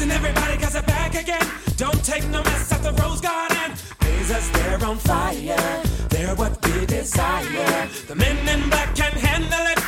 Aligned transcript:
Listen, 0.00 0.16
everybody, 0.16 0.56
cause 0.56 0.72
they're 0.72 0.82
back 0.84 1.14
again. 1.14 1.46
Don't 1.76 2.02
take 2.02 2.26
no 2.28 2.42
mess 2.42 2.72
at 2.72 2.82
the 2.82 2.90
Rose 3.02 3.20
Garden. 3.20 3.74
Blazers, 3.98 4.50
they're 4.52 4.82
on 4.82 4.96
fire. 4.96 5.82
They're 6.08 6.34
what 6.36 6.56
we 6.64 6.86
desire. 6.86 7.86
The 8.08 8.14
men 8.14 8.48
in 8.48 8.70
black 8.70 8.96
can 8.96 9.12
handle 9.12 9.66
it. 9.66 9.78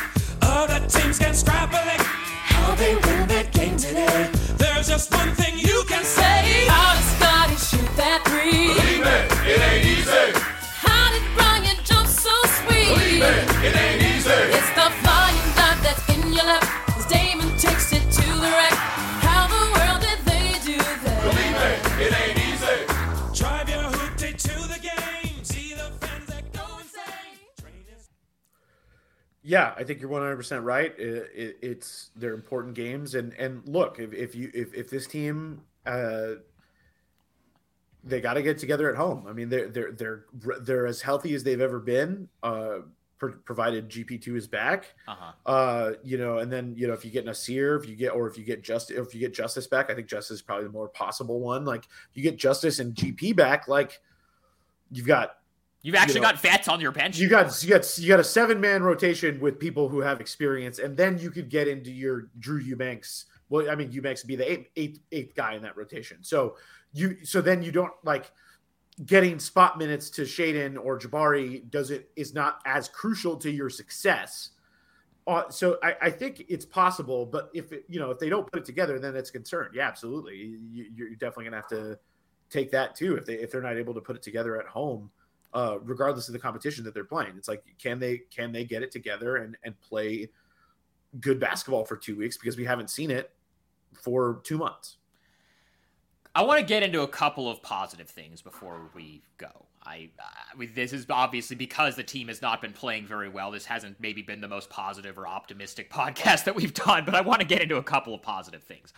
Other 0.43 0.85
teams 0.87 1.17
can 1.17 1.33
scrabble 1.33 1.87
it. 1.95 2.01
How 2.45 2.75
they 2.75 2.93
win 2.93 3.27
that 3.29 3.51
game 3.53 3.75
today. 3.75 4.29
There's 4.57 4.87
just 4.87 5.11
one 5.11 5.33
thing 5.33 5.52
Yeah, 29.43 29.73
I 29.75 29.83
think 29.83 29.99
you're 29.99 30.09
100 30.09 30.37
percent 30.37 30.63
right. 30.63 30.97
It, 30.97 31.31
it, 31.35 31.57
it's 31.61 32.11
they're 32.15 32.33
important 32.33 32.75
games, 32.75 33.15
and 33.15 33.33
and 33.33 33.61
look, 33.67 33.99
if, 33.99 34.13
if 34.13 34.35
you 34.35 34.49
if, 34.53 34.73
if 34.73 34.89
this 34.89 35.05
team, 35.05 35.61
uh, 35.85 36.35
they 38.05 38.21
got 38.21 38.35
to 38.35 38.41
get 38.41 38.57
together 38.57 38.89
at 38.89 38.95
home. 38.95 39.25
I 39.27 39.33
mean, 39.33 39.49
they're 39.49 39.67
they're 39.67 39.91
they're 39.91 40.25
they're 40.61 40.87
as 40.87 41.01
healthy 41.01 41.33
as 41.33 41.43
they've 41.43 41.59
ever 41.59 41.79
been, 41.79 42.29
uh, 42.41 42.79
pro- 43.17 43.37
provided 43.43 43.89
GP 43.89 44.21
two 44.21 44.35
is 44.35 44.47
back. 44.47 44.93
Uh-huh. 45.07 45.31
Uh, 45.45 45.93
you 46.03 46.17
know, 46.17 46.37
and 46.37 46.51
then 46.51 46.73
you 46.77 46.87
know 46.87 46.93
if 46.93 47.03
you 47.03 47.11
get 47.11 47.25
Nassir, 47.25 47.77
if 47.77 47.87
you 47.87 47.95
get 47.95 48.13
or 48.13 48.27
if 48.27 48.37
you 48.37 48.43
get 48.43 48.63
just 48.63 48.91
if 48.91 49.13
you 49.13 49.19
get 49.19 49.33
Justice 49.33 49.67
back, 49.67 49.89
I 49.89 49.95
think 49.95 50.07
Justice 50.07 50.35
is 50.35 50.41
probably 50.41 50.65
the 50.65 50.71
more 50.71 50.87
possible 50.87 51.39
one. 51.39 51.65
Like 51.65 51.85
if 51.85 52.15
you 52.15 52.23
get 52.23 52.37
Justice 52.37 52.79
and 52.79 52.95
GP 52.95 53.35
back, 53.35 53.67
like 53.67 53.99
you've 54.91 55.07
got 55.07 55.37
You've 55.83 55.95
actually 55.95 56.21
know, 56.21 56.27
got 56.27 56.41
vets 56.41 56.69
on 56.69 56.79
your 56.79 56.93
bench. 56.93 57.17
you 57.19 57.27
got 57.27 57.61
you 57.61 57.69
got 57.69 57.97
you 57.97 58.07
got 58.07 58.19
a 58.21 58.23
seven 58.23 58.61
man 58.61 58.83
rotation 58.83 59.39
with 59.41 59.59
people 59.59 59.89
who 59.89 59.99
have 59.99 60.21
experience, 60.21 60.79
and 60.79 60.95
then 60.95 61.19
you 61.19 61.29
could 61.29 61.49
get 61.49 61.67
into 61.67 61.91
your 61.91 62.29
Drew 62.39 62.59
Eubanks. 62.59 63.25
Well, 63.49 63.69
I 63.69 63.75
mean 63.75 63.91
Eubanks 63.91 64.23
would 64.23 64.29
be 64.29 64.37
the 64.37 64.49
eighth, 64.49 64.69
eighth 64.77 64.99
eighth 65.11 65.35
guy 65.35 65.55
in 65.55 65.61
that 65.63 65.75
rotation. 65.75 66.19
So 66.21 66.55
you 66.93 67.17
so 67.25 67.41
then 67.41 67.61
you 67.61 67.73
don't 67.73 67.91
like 68.05 68.31
getting 69.05 69.39
spot 69.39 69.77
minutes 69.77 70.09
to 70.11 70.21
Shaedon 70.21 70.77
or 70.81 70.97
Jabari 70.97 71.69
does 71.69 71.91
it 71.91 72.09
is 72.15 72.33
not 72.33 72.61
as 72.65 72.87
crucial 72.87 73.35
to 73.37 73.51
your 73.51 73.69
success. 73.69 74.51
Uh, 75.27 75.49
so 75.49 75.79
I, 75.83 75.95
I 76.01 76.09
think 76.11 76.45
it's 76.47 76.65
possible, 76.65 77.25
but 77.25 77.49
if 77.53 77.73
it, 77.73 77.83
you 77.89 77.99
know 77.99 78.09
if 78.09 78.19
they 78.19 78.29
don't 78.29 78.49
put 78.49 78.61
it 78.61 78.65
together, 78.65 78.99
then 78.99 79.17
it's 79.17 79.31
concerned. 79.31 79.71
Yeah, 79.75 79.89
absolutely. 79.89 80.37
You, 80.71 80.85
you're 80.95 81.09
definitely 81.11 81.45
gonna 81.45 81.57
have 81.57 81.67
to 81.69 81.99
take 82.49 82.71
that 82.71 82.95
too 82.95 83.17
if 83.17 83.25
they 83.25 83.33
if 83.33 83.51
they're 83.51 83.61
not 83.61 83.75
able 83.75 83.93
to 83.95 84.01
put 84.01 84.15
it 84.15 84.21
together 84.21 84.57
at 84.57 84.67
home 84.67 85.11
uh, 85.53 85.77
regardless 85.83 86.27
of 86.27 86.33
the 86.33 86.39
competition 86.39 86.83
that 86.83 86.93
they're 86.93 87.03
playing. 87.03 87.33
It's 87.37 87.47
like 87.47 87.63
can 87.79 87.99
they 87.99 88.21
can 88.33 88.51
they 88.51 88.63
get 88.63 88.83
it 88.83 88.91
together 88.91 89.37
and 89.37 89.57
and 89.63 89.79
play 89.81 90.29
good 91.19 91.39
basketball 91.39 91.85
for 91.85 91.95
two 91.95 92.15
weeks 92.15 92.37
because 92.37 92.57
we 92.57 92.65
haven't 92.65 92.89
seen 92.89 93.11
it 93.11 93.31
for 93.93 94.41
two 94.43 94.57
months. 94.57 94.97
I 96.35 96.41
want 96.41 96.59
to 96.59 96.65
get 96.65 96.81
into 96.81 97.01
a 97.01 97.07
couple 97.07 97.49
of 97.49 97.61
positive 97.61 98.09
things 98.09 98.41
before 98.41 98.89
we 98.95 99.21
go. 99.37 99.67
I, 99.83 100.09
I 100.19 100.57
mean, 100.57 100.71
this 100.73 100.91
is 100.91 101.05
obviously 101.09 101.55
because 101.55 101.95
the 101.95 102.03
team 102.03 102.27
has 102.27 102.41
not 102.41 102.59
been 102.59 102.73
playing 102.73 103.05
very 103.05 103.29
well. 103.29 103.51
This 103.51 103.65
hasn't 103.65 103.99
maybe 103.99 104.23
been 104.23 104.41
the 104.41 104.47
most 104.47 104.69
positive 104.69 105.19
or 105.19 105.27
optimistic 105.27 105.89
podcast 105.91 106.45
that 106.45 106.55
we've 106.55 106.73
done, 106.73 107.05
but 107.05 107.13
I 107.13 107.21
want 107.21 107.41
to 107.41 107.47
get 107.47 107.61
into 107.61 107.75
a 107.75 107.83
couple 107.83 108.15
of 108.15 108.21
positive 108.23 108.63
things. 108.63 108.93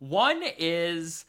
One 0.00 0.42
is, 0.58 1.26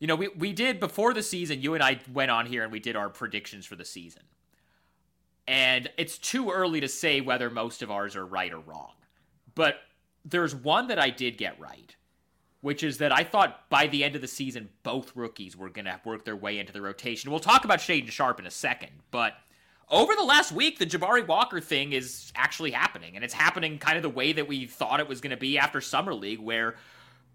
you 0.00 0.06
know, 0.06 0.16
we, 0.16 0.28
we 0.28 0.52
did 0.52 0.80
before 0.80 1.14
the 1.14 1.22
season, 1.22 1.62
you 1.62 1.74
and 1.74 1.82
I 1.82 2.00
went 2.12 2.30
on 2.30 2.46
here 2.46 2.64
and 2.64 2.72
we 2.72 2.80
did 2.80 2.96
our 2.96 3.08
predictions 3.08 3.64
for 3.64 3.76
the 3.76 3.84
season. 3.84 4.22
And 5.46 5.88
it's 5.96 6.18
too 6.18 6.50
early 6.50 6.80
to 6.80 6.88
say 6.88 7.20
whether 7.20 7.50
most 7.50 7.82
of 7.82 7.90
ours 7.90 8.16
are 8.16 8.26
right 8.26 8.52
or 8.52 8.60
wrong. 8.60 8.92
But 9.54 9.76
there's 10.24 10.54
one 10.54 10.88
that 10.88 10.98
I 10.98 11.10
did 11.10 11.38
get 11.38 11.58
right 11.60 11.94
which 12.60 12.82
is 12.82 12.98
that 12.98 13.12
I 13.12 13.24
thought 13.24 13.68
by 13.70 13.86
the 13.86 14.04
end 14.04 14.14
of 14.14 14.20
the 14.20 14.28
season, 14.28 14.68
both 14.82 15.16
rookies 15.16 15.56
were 15.56 15.70
going 15.70 15.86
to 15.86 16.00
work 16.04 16.24
their 16.24 16.36
way 16.36 16.58
into 16.58 16.72
the 16.72 16.82
rotation. 16.82 17.30
We'll 17.30 17.40
talk 17.40 17.64
about 17.64 17.78
Shaedon 17.78 18.10
Sharpe 18.10 18.40
in 18.40 18.46
a 18.46 18.50
second, 18.50 18.90
but 19.10 19.34
over 19.88 20.14
the 20.14 20.22
last 20.22 20.52
week, 20.52 20.78
the 20.78 20.86
Jabari 20.86 21.26
Walker 21.26 21.60
thing 21.60 21.92
is 21.92 22.32
actually 22.36 22.70
happening, 22.70 23.16
and 23.16 23.24
it's 23.24 23.34
happening 23.34 23.78
kind 23.78 23.96
of 23.96 24.02
the 24.02 24.10
way 24.10 24.32
that 24.32 24.46
we 24.46 24.66
thought 24.66 25.00
it 25.00 25.08
was 25.08 25.20
going 25.20 25.32
to 25.32 25.36
be 25.36 25.58
after 25.58 25.80
Summer 25.80 26.14
League, 26.14 26.38
where 26.38 26.76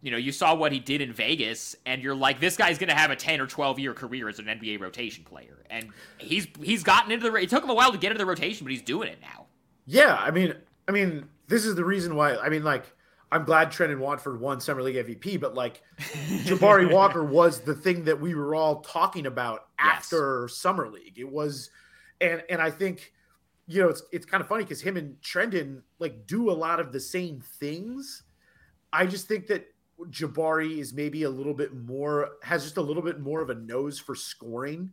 you 0.01 0.11
know 0.11 0.17
you 0.17 0.31
saw 0.31 0.53
what 0.56 0.72
he 0.72 0.79
did 0.79 1.01
in 1.01 1.13
Vegas, 1.13 1.75
and 1.85 2.01
you're 2.01 2.16
like, 2.16 2.39
this 2.39 2.57
guy's 2.57 2.78
going 2.78 2.89
to 2.89 2.95
have 2.95 3.11
a 3.11 3.16
10 3.16 3.41
or 3.41 3.47
12 3.47 3.79
year 3.79 3.94
career 3.94 4.29
as 4.29 4.39
an 4.39 4.45
NBA 4.45 4.79
rotation 4.79 5.23
player, 5.23 5.63
and 5.69 5.89
he's 6.17 6.47
he's 6.61 6.83
gotten 6.83 7.11
into 7.11 7.29
the. 7.29 7.35
It 7.38 7.50
took 7.50 7.63
him 7.63 7.69
a 7.69 7.73
while 7.73 7.91
to 7.91 7.97
get 7.97 8.11
into 8.11 8.19
the 8.19 8.25
rotation, 8.25 8.66
but 8.66 8.72
he's 8.72 8.81
doing 8.81 9.07
it 9.09 9.19
now. 9.22 9.45
Yeah, 9.85 10.16
I 10.16 10.31
mean, 10.31 10.53
I 10.88 10.91
mean, 10.91 11.28
this 11.47 11.66
is 11.66 11.75
the 11.75 11.85
reason 11.85 12.16
why. 12.16 12.35
I 12.38 12.50
mean, 12.50 12.63
like, 12.63 12.91
I'm 13.31 13.44
glad 13.44 13.72
Trendon 13.72 14.00
Watford 14.00 14.39
won 14.39 14.59
Summer 14.59 14.81
League 14.81 14.95
MVP, 14.95 15.39
but 15.39 15.53
like, 15.56 15.81
Jabari 16.44 16.91
Walker 16.91 17.23
was 17.23 17.62
the 17.62 17.75
thing 17.75 18.03
that 18.06 18.19
we 18.19 18.35
were 18.35 18.56
all 18.56 18.81
talking 18.81 19.25
about 19.25 19.67
Yes. 19.77 19.88
after 19.97 20.47
Summer 20.47 20.89
League. 20.89 21.17
It 21.17 21.29
was, 21.31 21.69
and 22.22 22.41
and 22.50 22.62
I 22.62 22.72
think, 22.72 23.13
you 23.67 23.81
know, 23.81 23.89
it's 23.89 24.03
it's 24.12 24.25
kind 24.25 24.41
of 24.41 24.47
funny 24.47 24.63
because 24.63 24.81
him 24.81 24.97
and 24.97 25.19
Trendon 25.22 25.81
like 26.00 26.25
do 26.27 26.50
a 26.50 26.53
lot 26.53 26.79
of 26.79 26.91
the 26.91 27.00
same 27.00 27.41
things. 27.59 28.23
I 28.94 29.06
just 29.06 29.27
think 29.27 29.47
that 29.47 29.67
Jabari 30.09 30.79
is 30.79 30.94
maybe 30.94 31.23
a 31.23 31.29
little 31.29 31.53
bit 31.53 31.73
more 31.73 32.31
has 32.44 32.63
just 32.63 32.78
a 32.78 32.81
little 32.81 33.03
bit 33.03 33.19
more 33.19 33.41
of 33.41 33.50
a 33.50 33.56
nose 33.56 33.97
for 34.00 34.16
scoring 34.16 34.91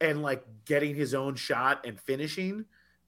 and 0.00 0.22
like 0.22 0.44
getting 0.64 0.94
his 0.94 1.14
own 1.14 1.34
shot 1.34 1.86
and 1.86 2.00
finishing 2.00 2.64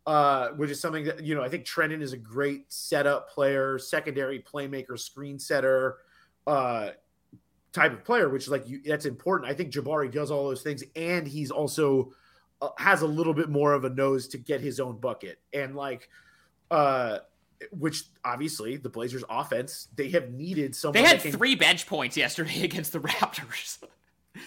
uh, 0.06 0.50
which 0.50 0.70
is 0.70 0.80
something 0.80 1.04
that 1.04 1.24
you 1.24 1.34
know 1.34 1.42
I 1.42 1.48
think 1.48 1.64
Trendon 1.64 2.00
is 2.00 2.12
a 2.12 2.16
great 2.16 2.72
setup 2.72 3.28
player, 3.28 3.78
secondary 3.78 4.38
playmaker, 4.38 4.98
screen 4.98 5.38
setter, 5.38 5.96
uh, 6.46 6.90
type 7.72 7.92
of 7.92 8.04
player, 8.04 8.28
which 8.28 8.44
is 8.44 8.48
like 8.48 8.68
you, 8.68 8.80
that's 8.84 9.04
important. 9.04 9.50
I 9.50 9.54
think 9.54 9.72
Jabari 9.72 10.10
does 10.10 10.30
all 10.30 10.48
those 10.48 10.62
things, 10.62 10.84
and 10.94 11.26
he's 11.26 11.50
also 11.50 12.12
uh, 12.62 12.68
has 12.78 13.02
a 13.02 13.06
little 13.06 13.34
bit 13.34 13.48
more 13.48 13.72
of 13.72 13.84
a 13.84 13.90
nose 13.90 14.28
to 14.28 14.38
get 14.38 14.60
his 14.60 14.78
own 14.78 14.98
bucket, 14.98 15.40
and 15.52 15.74
like, 15.74 16.08
uh, 16.70 17.18
which 17.72 18.02
obviously 18.24 18.76
the 18.76 18.88
Blazers' 18.88 19.24
offense 19.28 19.88
they 19.94 20.10
have 20.10 20.30
needed 20.30 20.74
someone. 20.74 21.02
They 21.02 21.08
had 21.08 21.20
can- 21.20 21.32
three 21.32 21.54
bench 21.54 21.86
points 21.86 22.16
yesterday 22.16 22.62
against 22.64 22.92
the 22.92 23.00
Raptors. 23.00 23.78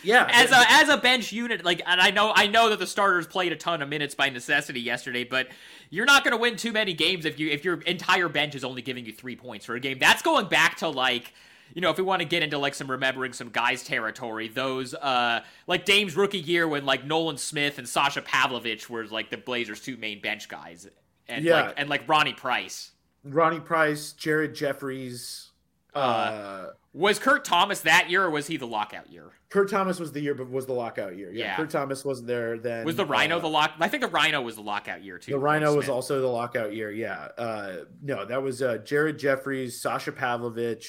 yeah, 0.03 0.28
as 0.31 0.52
a 0.52 0.64
as 0.70 0.90
a 0.90 0.97
bench 0.97 1.31
unit 1.31 1.66
like 1.66 1.81
and 1.86 2.00
I 2.00 2.12
know 2.12 2.31
I 2.36 2.47
know 2.47 2.70
that 2.70 2.80
the 2.80 2.86
starters 2.88 3.25
played 3.25 3.52
a 3.52 3.56
ton 3.56 3.81
of 3.81 3.90
minutes 3.90 4.14
by 4.16 4.30
necessity 4.30 4.80
yesterday 4.81 5.24
but 5.24 5.47
you're 5.90 6.06
not 6.06 6.24
going 6.24 6.31
to 6.36 6.38
win 6.42 6.56
too 6.58 6.72
many 6.72 6.94
games 6.94 7.25
if 7.25 7.40
you 7.40 7.50
if 7.50 7.66
your 7.66 7.81
entire 7.81 8.30
bench 8.30 8.53
is 8.53 8.64
only 8.64 8.84
giving 8.84 9.03
you 9.06 9.12
3 9.14 9.36
points 9.36 9.66
for 9.66 9.74
a 9.74 9.80
game 9.80 9.97
that's 10.00 10.22
going 10.22 10.47
back 10.47 10.78
to 10.78 10.88
like 10.90 11.34
you 11.74 11.81
know 11.81 11.90
if 11.90 11.97
we 11.97 12.03
want 12.03 12.20
to 12.22 12.28
get 12.28 12.44
into 12.44 12.59
like 12.59 12.76
some 12.76 12.90
remembering 12.91 13.34
some 13.34 13.50
guys 13.50 13.84
territory 13.84 14.47
those 14.47 14.94
uh 14.94 15.41
like 15.66 15.86
Dame's 15.86 16.16
rookie 16.16 16.38
year 16.40 16.68
when 16.68 16.86
like 16.86 17.03
Nolan 17.03 17.38
Smith 17.38 17.80
and 17.80 17.90
Sasha 17.90 18.22
Pavlovic 18.22 18.88
were 18.90 19.06
like 19.08 19.31
the 19.31 19.38
Blazers 19.38 19.80
two 19.81 19.97
main 19.97 20.22
bench 20.22 20.47
guys 20.47 20.88
and 21.28 21.44
Yeah. 21.44 21.64
like 21.64 21.74
and 21.78 21.90
like 21.90 22.08
Ronnie 22.08 22.34
Price 22.34 22.91
Ronnie 23.29 23.59
Price, 23.59 24.13
Jared 24.13 24.56
Jeffries. 24.56 25.51
Uh, 25.94 26.67
was 26.94 27.19
Kurt 27.19 27.44
Thomas 27.44 27.81
that 27.81 28.09
year 28.09 28.23
or 28.23 28.29
was 28.29 28.47
he 28.47 28.57
the 28.57 28.67
lockout 28.67 29.12
year 29.12 29.31
Kurt 29.50 29.69
Thomas 29.69 30.00
was 30.00 30.12
the 30.12 30.22
year, 30.22 30.35
but 30.35 30.50
was 30.50 30.67
the 30.67 30.73
lockout 30.73 31.17
year. 31.17 31.31
Yeah, 31.31 31.45
Yeah. 31.45 31.56
Kurt 31.56 31.72
Thomas 31.72 32.06
wasn't 32.06 32.28
there 32.28 32.59
then. 32.59 32.85
was 32.85 32.95
the 32.95 33.06
Rhino 33.06 33.38
uh, 33.38 33.40
the 33.40 33.47
lock 33.47 33.72
I 33.79 33.88
think 33.88 34.01
the 34.01 34.09
Rhino 34.09 34.41
was 34.41 34.56
the 34.56 34.62
lockout 34.62 35.03
year 35.03 35.17
too 35.17 35.31
The 35.31 35.40
Rhino 35.40 35.75
was 35.75 35.90
also 35.90 36.22
the 36.22 36.28
lockout 36.28 36.75
year. 36.75 36.91
Yeah. 36.91 37.29
Uh, 37.38 37.75
no, 38.01 38.25
that 38.25 38.41
was 38.41 38.62
uh, 38.62 38.78
Jared 38.78 39.17
Jeffries, 39.17 39.81
Sasha 39.81 40.11
Pavlovic, 40.11 40.85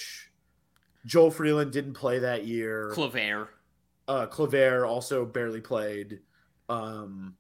Joel 1.07 1.31
Freeland 1.31 1.73
didn't 1.73 1.95
play 1.95 2.19
that 2.19 2.47
year. 2.47 2.91
Claver 2.93 3.49
uh, 4.07 4.27
Claver 4.27 4.85
also 4.85 5.25
barely 5.25 5.61
played. 5.61 6.21
Um, 6.69 7.37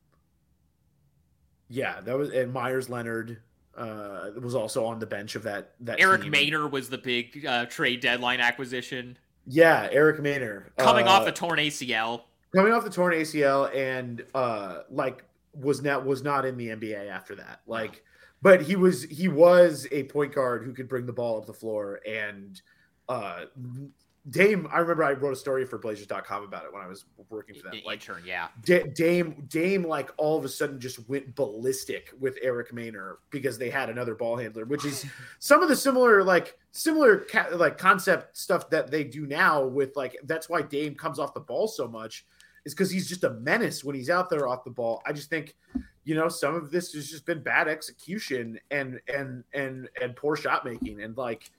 yeah, 1.68 2.00
that 2.00 2.16
was 2.16 2.30
and 2.30 2.52
Meyers 2.52 2.88
Leonard 2.88 3.38
uh, 3.76 4.30
was 4.40 4.54
also 4.54 4.84
on 4.84 4.98
the 4.98 5.06
bench 5.06 5.34
of 5.36 5.42
that. 5.44 5.72
That 5.80 6.00
Eric 6.00 6.22
team. 6.22 6.32
Maynor 6.32 6.70
was 6.70 6.88
the 6.90 6.98
big 6.98 7.44
uh, 7.46 7.66
trade 7.66 8.00
deadline 8.00 8.40
acquisition. 8.40 9.16
Yeah, 9.46 9.88
Eric 9.90 10.18
Maynor 10.20 10.76
Coming 10.76 11.06
uh, 11.06 11.10
off 11.10 11.24
the 11.24 11.32
torn 11.32 11.58
ACL. 11.58 12.22
coming 12.54 12.72
off 12.72 12.84
the 12.84 12.90
torn 12.90 13.14
ACL 13.14 13.74
and 13.74 14.24
uh 14.34 14.80
like 14.90 15.24
was 15.54 15.82
not 15.82 16.04
was 16.04 16.22
not 16.22 16.44
in 16.44 16.56
the 16.56 16.68
NBA 16.68 17.08
after 17.08 17.34
that. 17.36 17.60
Like 17.66 18.04
but 18.42 18.62
he 18.62 18.76
was 18.76 19.04
he 19.04 19.28
was 19.28 19.86
a 19.90 20.04
point 20.04 20.34
guard 20.34 20.64
who 20.64 20.72
could 20.72 20.88
bring 20.88 21.06
the 21.06 21.12
ball 21.12 21.38
up 21.38 21.46
the 21.46 21.52
floor 21.54 22.00
and 22.06 22.60
uh 23.08 23.44
Dame, 24.28 24.68
I 24.70 24.80
remember 24.80 25.02
I 25.02 25.12
wrote 25.12 25.32
a 25.32 25.36
story 25.36 25.64
for 25.64 25.78
Blazers.com 25.78 26.44
about 26.44 26.64
it 26.66 26.72
when 26.72 26.82
I 26.82 26.86
was 26.86 27.06
working 27.30 27.54
for 27.54 27.62
them. 27.62 27.72
The 27.72 27.82
Like 27.86 28.06
intern, 28.06 28.22
yeah. 28.26 28.48
Da- 28.66 28.84
Dame, 28.94 29.46
Dame, 29.48 29.82
like 29.84 30.10
all 30.18 30.36
of 30.36 30.44
a 30.44 30.48
sudden 30.48 30.78
just 30.78 31.08
went 31.08 31.34
ballistic 31.34 32.10
with 32.20 32.36
Eric 32.42 32.70
Maynor 32.72 33.16
because 33.30 33.56
they 33.56 33.70
had 33.70 33.88
another 33.88 34.14
ball 34.14 34.36
handler, 34.36 34.66
which 34.66 34.84
is 34.84 35.06
some 35.38 35.62
of 35.62 35.70
the 35.70 35.76
similar, 35.76 36.22
like 36.22 36.58
similar, 36.72 37.20
ca- 37.20 37.48
like 37.54 37.78
concept 37.78 38.36
stuff 38.36 38.68
that 38.68 38.90
they 38.90 39.04
do 39.04 39.26
now. 39.26 39.64
With 39.64 39.96
like 39.96 40.16
that's 40.24 40.50
why 40.50 40.60
Dame 40.62 40.94
comes 40.94 41.18
off 41.18 41.32
the 41.32 41.40
ball 41.40 41.66
so 41.66 41.88
much, 41.88 42.26
is 42.66 42.74
because 42.74 42.90
he's 42.90 43.08
just 43.08 43.24
a 43.24 43.30
menace 43.30 43.82
when 43.84 43.96
he's 43.96 44.10
out 44.10 44.28
there 44.28 44.46
off 44.46 44.64
the 44.64 44.70
ball. 44.70 45.00
I 45.06 45.14
just 45.14 45.30
think, 45.30 45.56
you 46.04 46.14
know, 46.14 46.28
some 46.28 46.54
of 46.54 46.70
this 46.70 46.92
has 46.92 47.08
just 47.08 47.24
been 47.24 47.42
bad 47.42 47.68
execution 47.68 48.60
and 48.70 49.00
and 49.08 49.44
and 49.54 49.88
and 50.00 50.14
poor 50.14 50.36
shot 50.36 50.66
making 50.66 51.00
and 51.02 51.16
like, 51.16 51.50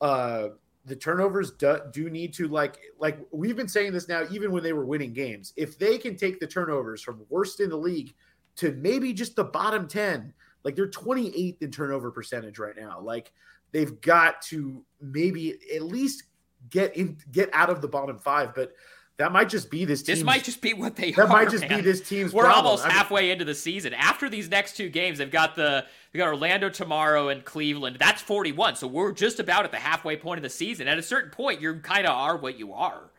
uh 0.00 0.50
the 0.84 0.96
turnovers 0.96 1.52
do, 1.52 1.78
do 1.92 2.10
need 2.10 2.34
to 2.34 2.48
like 2.48 2.78
like 2.98 3.18
we've 3.30 3.56
been 3.56 3.68
saying 3.68 3.92
this 3.92 4.08
now 4.08 4.24
even 4.30 4.52
when 4.52 4.62
they 4.62 4.72
were 4.72 4.84
winning 4.84 5.12
games. 5.12 5.52
If 5.56 5.78
they 5.78 5.98
can 5.98 6.16
take 6.16 6.40
the 6.40 6.46
turnovers 6.46 7.02
from 7.02 7.24
worst 7.28 7.60
in 7.60 7.70
the 7.70 7.76
league 7.76 8.14
to 8.56 8.72
maybe 8.72 9.12
just 9.12 9.36
the 9.36 9.44
bottom 9.44 9.88
10 9.88 10.32
like 10.64 10.74
they're 10.76 10.88
28th 10.88 11.62
in 11.62 11.70
turnover 11.70 12.10
percentage 12.10 12.58
right 12.58 12.76
now. 12.76 13.00
Like 13.00 13.32
they've 13.72 14.00
got 14.00 14.42
to 14.42 14.84
maybe 15.00 15.58
at 15.74 15.82
least 15.82 16.24
get 16.70 16.96
in 16.96 17.18
get 17.30 17.50
out 17.52 17.70
of 17.70 17.80
the 17.80 17.88
bottom 17.88 18.18
five. 18.18 18.54
But 18.54 18.72
that 19.16 19.30
might 19.32 19.48
just 19.48 19.70
be 19.70 19.84
this 19.84 20.02
This 20.02 20.22
might 20.22 20.42
just 20.42 20.60
be 20.60 20.74
what 20.74 20.96
they 20.96 21.12
that 21.12 21.22
are. 21.22 21.28
might 21.28 21.50
just 21.50 21.68
be 21.68 21.80
this 21.80 22.00
team's 22.00 22.32
We're 22.32 22.44
problem. 22.44 22.66
almost 22.66 22.84
I 22.84 22.88
mean- 22.88 22.96
halfway 22.96 23.30
into 23.30 23.44
the 23.44 23.54
season. 23.54 23.94
After 23.94 24.28
these 24.28 24.48
next 24.50 24.76
two 24.76 24.88
games, 24.88 25.18
they've 25.18 25.30
got 25.30 25.54
the 25.54 25.84
they 26.12 26.18
got 26.18 26.28
Orlando 26.28 26.68
tomorrow 26.68 27.28
and 27.28 27.44
Cleveland. 27.44 27.96
That's 28.00 28.22
41. 28.22 28.76
So 28.76 28.86
we're 28.86 29.12
just 29.12 29.38
about 29.40 29.64
at 29.64 29.70
the 29.70 29.78
halfway 29.78 30.16
point 30.16 30.38
of 30.38 30.42
the 30.42 30.50
season. 30.50 30.88
At 30.88 30.98
a 30.98 31.02
certain 31.02 31.30
point, 31.30 31.60
you 31.60 31.74
kind 31.76 32.06
of 32.06 32.12
are 32.16 32.36
what 32.36 32.58
you 32.58 32.72
are. 32.72 33.10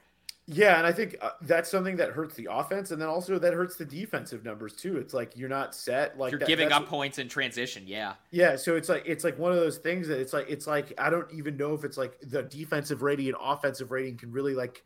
Yeah, 0.47 0.77
and 0.77 0.85
I 0.85 0.91
think 0.91 1.15
uh, 1.21 1.31
that's 1.41 1.71
something 1.71 1.95
that 1.95 2.11
hurts 2.11 2.35
the 2.35 2.47
offense, 2.51 2.91
and 2.91 3.01
then 3.01 3.07
also 3.09 3.39
that 3.39 3.53
hurts 3.55 3.77
the 3.77 3.85
defensive 3.85 4.45
numbers 4.45 4.73
too. 4.73 4.97
It's 4.97 5.11
like 5.11 5.35
you're 5.35 5.49
not 5.49 5.73
set. 5.73 6.19
Like 6.19 6.31
You're 6.31 6.39
that- 6.39 6.47
giving 6.47 6.71
up 6.71 6.87
points 6.87 7.17
in 7.17 7.27
transition. 7.29 7.83
Yeah. 7.87 8.13
Yeah, 8.29 8.55
so 8.55 8.75
it's 8.75 8.87
like 8.87 9.03
it's 9.07 9.23
like 9.23 9.39
one 9.39 9.51
of 9.53 9.57
those 9.57 9.77
things 9.79 10.07
that 10.09 10.19
it's 10.19 10.33
like 10.33 10.45
it's 10.49 10.67
like 10.67 10.93
I 10.99 11.09
don't 11.09 11.31
even 11.33 11.57
know 11.57 11.73
if 11.73 11.83
it's 11.83 11.97
like 11.97 12.19
the 12.21 12.43
defensive 12.43 13.01
rating 13.01 13.27
and 13.27 13.35
offensive 13.41 13.89
rating 13.91 14.17
can 14.17 14.31
really 14.31 14.53
like, 14.53 14.83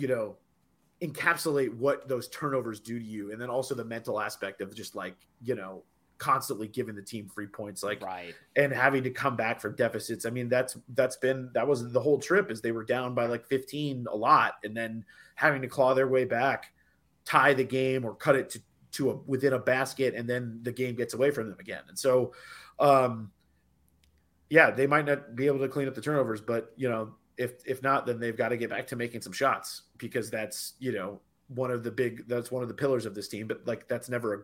you 0.00 0.08
know, 0.08 0.36
encapsulate 1.02 1.74
what 1.76 2.08
those 2.08 2.28
turnovers 2.28 2.80
do 2.80 2.98
to 2.98 3.04
you, 3.04 3.32
and 3.32 3.40
then 3.40 3.50
also 3.50 3.74
the 3.74 3.84
mental 3.84 4.20
aspect 4.20 4.60
of 4.60 4.74
just 4.74 4.94
like 4.94 5.16
you 5.42 5.54
know 5.54 5.82
constantly 6.18 6.68
giving 6.68 6.94
the 6.94 7.02
team 7.02 7.26
free 7.28 7.46
points 7.46 7.82
like 7.82 8.02
Right. 8.02 8.34
and 8.54 8.70
having 8.72 9.02
to 9.04 9.10
come 9.10 9.36
back 9.36 9.58
from 9.58 9.74
deficits. 9.74 10.26
I 10.26 10.30
mean, 10.30 10.48
that's 10.50 10.76
that's 10.90 11.16
been 11.16 11.50
that 11.54 11.66
was 11.66 11.92
the 11.92 12.00
whole 12.00 12.18
trip 12.18 12.50
is 12.50 12.60
they 12.60 12.72
were 12.72 12.84
down 12.84 13.14
by 13.14 13.24
like 13.26 13.46
15 13.46 14.06
a 14.12 14.16
lot 14.16 14.54
and 14.62 14.76
then 14.76 15.04
having 15.34 15.62
to 15.62 15.68
claw 15.68 15.94
their 15.94 16.08
way 16.08 16.24
back, 16.26 16.72
tie 17.24 17.54
the 17.54 17.64
game 17.64 18.04
or 18.04 18.14
cut 18.14 18.36
it 18.36 18.50
to 18.50 18.60
to 18.92 19.10
a, 19.10 19.14
within 19.26 19.54
a 19.54 19.58
basket 19.58 20.14
and 20.14 20.28
then 20.28 20.58
the 20.62 20.72
game 20.72 20.94
gets 20.94 21.14
away 21.14 21.30
from 21.30 21.48
them 21.48 21.58
again. 21.58 21.82
And 21.88 21.98
so 21.98 22.34
um 22.78 23.30
yeah, 24.50 24.70
they 24.72 24.86
might 24.86 25.06
not 25.06 25.36
be 25.36 25.46
able 25.46 25.60
to 25.60 25.68
clean 25.68 25.86
up 25.88 25.94
the 25.94 26.00
turnovers, 26.02 26.40
but 26.40 26.72
you 26.76 26.90
know, 26.90 27.14
if 27.40 27.52
if 27.66 27.82
not 27.82 28.04
then 28.04 28.20
they've 28.20 28.36
got 28.36 28.50
to 28.50 28.56
get 28.56 28.68
back 28.68 28.86
to 28.86 28.96
making 28.96 29.22
some 29.22 29.32
shots 29.32 29.82
because 29.96 30.30
that's, 30.30 30.74
you 30.78 30.92
know, 30.92 31.20
one 31.48 31.70
of 31.70 31.82
the 31.82 31.90
big 31.90 32.28
that's 32.28 32.52
one 32.52 32.62
of 32.62 32.68
the 32.68 32.74
pillars 32.74 33.06
of 33.06 33.14
this 33.14 33.28
team, 33.28 33.46
but 33.46 33.66
like 33.66 33.88
that's 33.88 34.10
never 34.10 34.34
a 34.34 34.38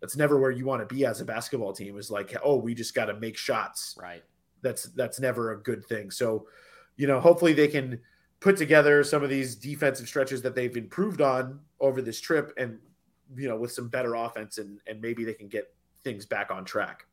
that's 0.00 0.14
never 0.14 0.38
where 0.38 0.50
you 0.50 0.66
want 0.66 0.86
to 0.86 0.94
be 0.94 1.06
as 1.06 1.20
a 1.20 1.24
basketball 1.24 1.72
team 1.72 1.98
is 1.98 2.10
like 2.10 2.36
oh 2.44 2.56
we 2.56 2.74
just 2.74 2.94
got 2.94 3.06
to 3.06 3.14
make 3.14 3.36
shots. 3.36 3.96
Right. 4.00 4.22
that's 4.60 4.84
that's 4.90 5.18
never 5.18 5.52
a 5.52 5.62
good 5.62 5.84
thing. 5.86 6.10
So 6.10 6.46
you 6.96 7.06
know 7.06 7.18
hopefully 7.18 7.54
they 7.54 7.68
can 7.68 7.98
put 8.40 8.58
together 8.58 9.02
some 9.02 9.24
of 9.24 9.30
these 9.30 9.56
defensive 9.56 10.06
stretches 10.06 10.42
that 10.42 10.54
they've 10.54 10.76
improved 10.76 11.22
on 11.22 11.60
over 11.80 12.02
this 12.02 12.20
trip 12.20 12.52
and 12.58 12.78
you 13.36 13.48
know 13.48 13.56
with 13.56 13.72
some 13.72 13.88
better 13.88 14.14
offense 14.14 14.58
and 14.58 14.80
and 14.86 15.00
maybe 15.00 15.24
they 15.24 15.34
can 15.34 15.48
get 15.48 15.74
things 16.04 16.26
back 16.26 16.50
on 16.50 16.64
track 16.64 17.06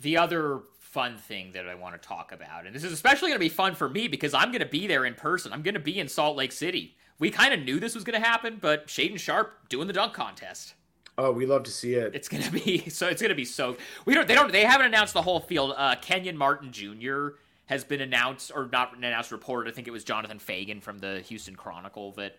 The 0.00 0.16
other 0.16 0.60
fun 0.78 1.16
thing 1.18 1.52
that 1.52 1.68
I 1.68 1.74
want 1.74 2.00
to 2.00 2.08
talk 2.08 2.32
about, 2.32 2.66
and 2.66 2.74
this 2.74 2.84
is 2.84 2.92
especially 2.92 3.28
going 3.28 3.38
to 3.38 3.44
be 3.44 3.48
fun 3.48 3.74
for 3.74 3.88
me 3.88 4.08
because 4.08 4.34
I'm 4.34 4.50
going 4.50 4.60
to 4.60 4.66
be 4.66 4.86
there 4.86 5.04
in 5.04 5.14
person. 5.14 5.52
I'm 5.52 5.62
going 5.62 5.74
to 5.74 5.80
be 5.80 5.98
in 6.00 6.08
Salt 6.08 6.36
Lake 6.36 6.52
City. 6.52 6.96
We 7.18 7.30
kind 7.30 7.52
of 7.52 7.60
knew 7.60 7.78
this 7.78 7.94
was 7.94 8.02
going 8.02 8.20
to 8.20 8.26
happen, 8.26 8.58
but 8.60 8.86
Shaedon 8.86 9.18
Sharpe 9.18 9.68
doing 9.68 9.86
the 9.86 9.92
dunk 9.92 10.14
contest. 10.14 10.74
oh 11.18 11.30
we 11.30 11.44
love 11.46 11.64
to 11.64 11.70
see 11.70 11.94
it 11.94 12.14
It's 12.14 12.28
gonna 12.28 12.50
be 12.50 12.88
so. 12.88 13.08
It's 13.08 13.20
gonna 13.20 13.34
be 13.34 13.44
so. 13.44 13.76
We 14.06 14.14
don't. 14.14 14.26
They 14.26 14.34
don't. 14.34 14.50
They 14.50 14.64
haven't 14.64 14.86
announced 14.86 15.12
the 15.14 15.22
whole 15.22 15.40
field. 15.40 15.74
Uh, 15.76 15.96
Kenyon 16.00 16.36
Martin 16.36 16.72
Jr. 16.72 17.36
has 17.66 17.84
been 17.84 18.00
announced, 18.00 18.50
or 18.54 18.68
not 18.72 18.96
announced. 18.96 19.30
Reported. 19.32 19.70
I 19.70 19.74
think 19.74 19.86
it 19.86 19.90
was 19.90 20.02
Jonathan 20.02 20.38
Feigen 20.38 20.82
from 20.82 20.98
the 20.98 21.20
Houston 21.28 21.54
Chronicle 21.56 22.12
that 22.12 22.38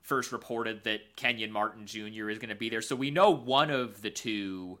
first 0.00 0.30
reported 0.32 0.84
that 0.84 1.16
Kenyon 1.16 1.50
Martin 1.50 1.86
Jr. 1.86 2.30
is 2.30 2.38
going 2.38 2.50
to 2.50 2.54
be 2.54 2.68
there. 2.68 2.82
So 2.82 2.94
we 2.94 3.10
know 3.10 3.30
one 3.30 3.70
of 3.70 4.00
the 4.00 4.10
two. 4.10 4.78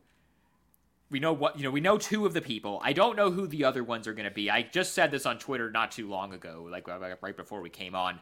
We 1.14 1.20
know 1.20 1.32
what 1.32 1.56
you 1.56 1.62
know. 1.62 1.70
We 1.70 1.80
know 1.80 1.96
two 1.96 2.26
of 2.26 2.34
the 2.34 2.40
people. 2.40 2.80
I 2.82 2.92
don't 2.92 3.14
know 3.14 3.30
who 3.30 3.46
the 3.46 3.62
other 3.62 3.84
ones 3.84 4.08
are 4.08 4.14
going 4.14 4.28
to 4.28 4.34
be. 4.34 4.50
I 4.50 4.62
just 4.62 4.94
said 4.94 5.12
this 5.12 5.26
on 5.26 5.38
Twitter 5.38 5.70
not 5.70 5.92
too 5.92 6.08
long 6.08 6.34
ago, 6.34 6.66
uh, 6.66 6.70
like 6.72 6.88
right 7.22 7.36
before 7.36 7.60
we 7.60 7.70
came 7.70 7.94
on. 7.94 8.18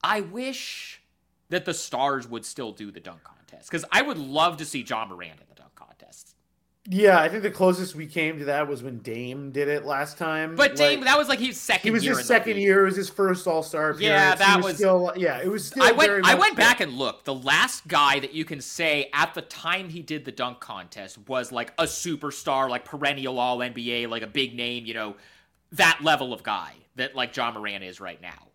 I 0.00 0.20
wish 0.20 1.02
that 1.48 1.64
the 1.64 1.74
stars 1.74 2.28
would 2.28 2.44
still 2.44 2.70
do 2.70 2.92
the 2.92 3.00
dunk 3.00 3.24
contest 3.24 3.68
because 3.68 3.84
I 3.90 4.02
would 4.02 4.18
love 4.18 4.58
to 4.58 4.64
see 4.64 4.84
Ja 4.88 5.04
Morant 5.04 5.40
in 5.40 5.46
the 5.48 5.56
dunk 5.56 5.74
contest. 5.74 6.36
Yeah 6.88 7.20
i 7.20 7.28
think 7.28 7.42
the 7.42 7.50
closest 7.50 7.94
we 7.94 8.06
came 8.06 8.38
to 8.38 8.46
that 8.46 8.66
was 8.66 8.82
when 8.82 8.98
dame 9.00 9.50
did 9.50 9.68
it 9.68 9.84
last 9.84 10.16
time 10.16 10.56
But 10.56 10.76
Dame, 10.76 11.00
Like, 11.00 11.08
that 11.08 11.18
was 11.18 11.28
like 11.28 11.38
his 11.38 11.60
second. 11.60 11.82
he 11.86 11.90
was 11.90 12.02
his 12.02 12.24
second 12.26 12.56
year 12.56 12.82
it 12.82 12.84
was 12.86 12.96
his 12.96 13.10
first 13.10 13.46
all-star 13.46 13.90
appearance. 13.90 14.02
Yeah, 14.02 14.34
that 14.34 14.62
was- 14.62 14.76
still 14.76 15.12
yeah 15.16 15.38
it 15.42 15.48
was 15.48 15.66
still 15.66 15.82
I 15.82 15.92
went. 15.92 16.26
I 16.26 16.34
went 16.36 16.56
back 16.56 16.80
and 16.80 16.92
looked. 16.94 17.26
The 17.26 17.34
last 17.34 17.86
guy 17.86 18.18
that 18.20 18.32
you 18.32 18.44
can 18.46 18.60
say 18.62 19.10
at 19.12 19.34
the 19.34 19.42
time 19.42 19.90
he 19.90 20.00
did 20.00 20.24
the 20.24 20.32
dunk 20.32 20.60
contest 20.60 21.18
was 21.28 21.52
like 21.52 21.72
a 21.78 21.84
superstar, 21.84 22.70
like 22.70 22.84
perennial 22.86 23.38
All 23.38 23.58
NBA, 23.58 24.08
like 24.08 24.22
a 24.22 24.26
big 24.26 24.54
name. 24.54 24.86
You 24.86 24.94
know, 24.94 25.16
that 25.72 26.00
level 26.02 26.32
of 26.32 26.42
guy 26.42 26.72
that 26.96 27.14
like 27.14 27.36
Ja 27.36 27.52
Morant 27.52 27.84
is 27.84 28.00
right 28.00 28.20
now 28.22 28.48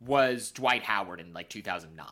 was 0.00 0.50
Dwight 0.50 0.82
Howard 0.82 1.20
in 1.20 1.32
like 1.32 1.48
2009. 1.48 2.06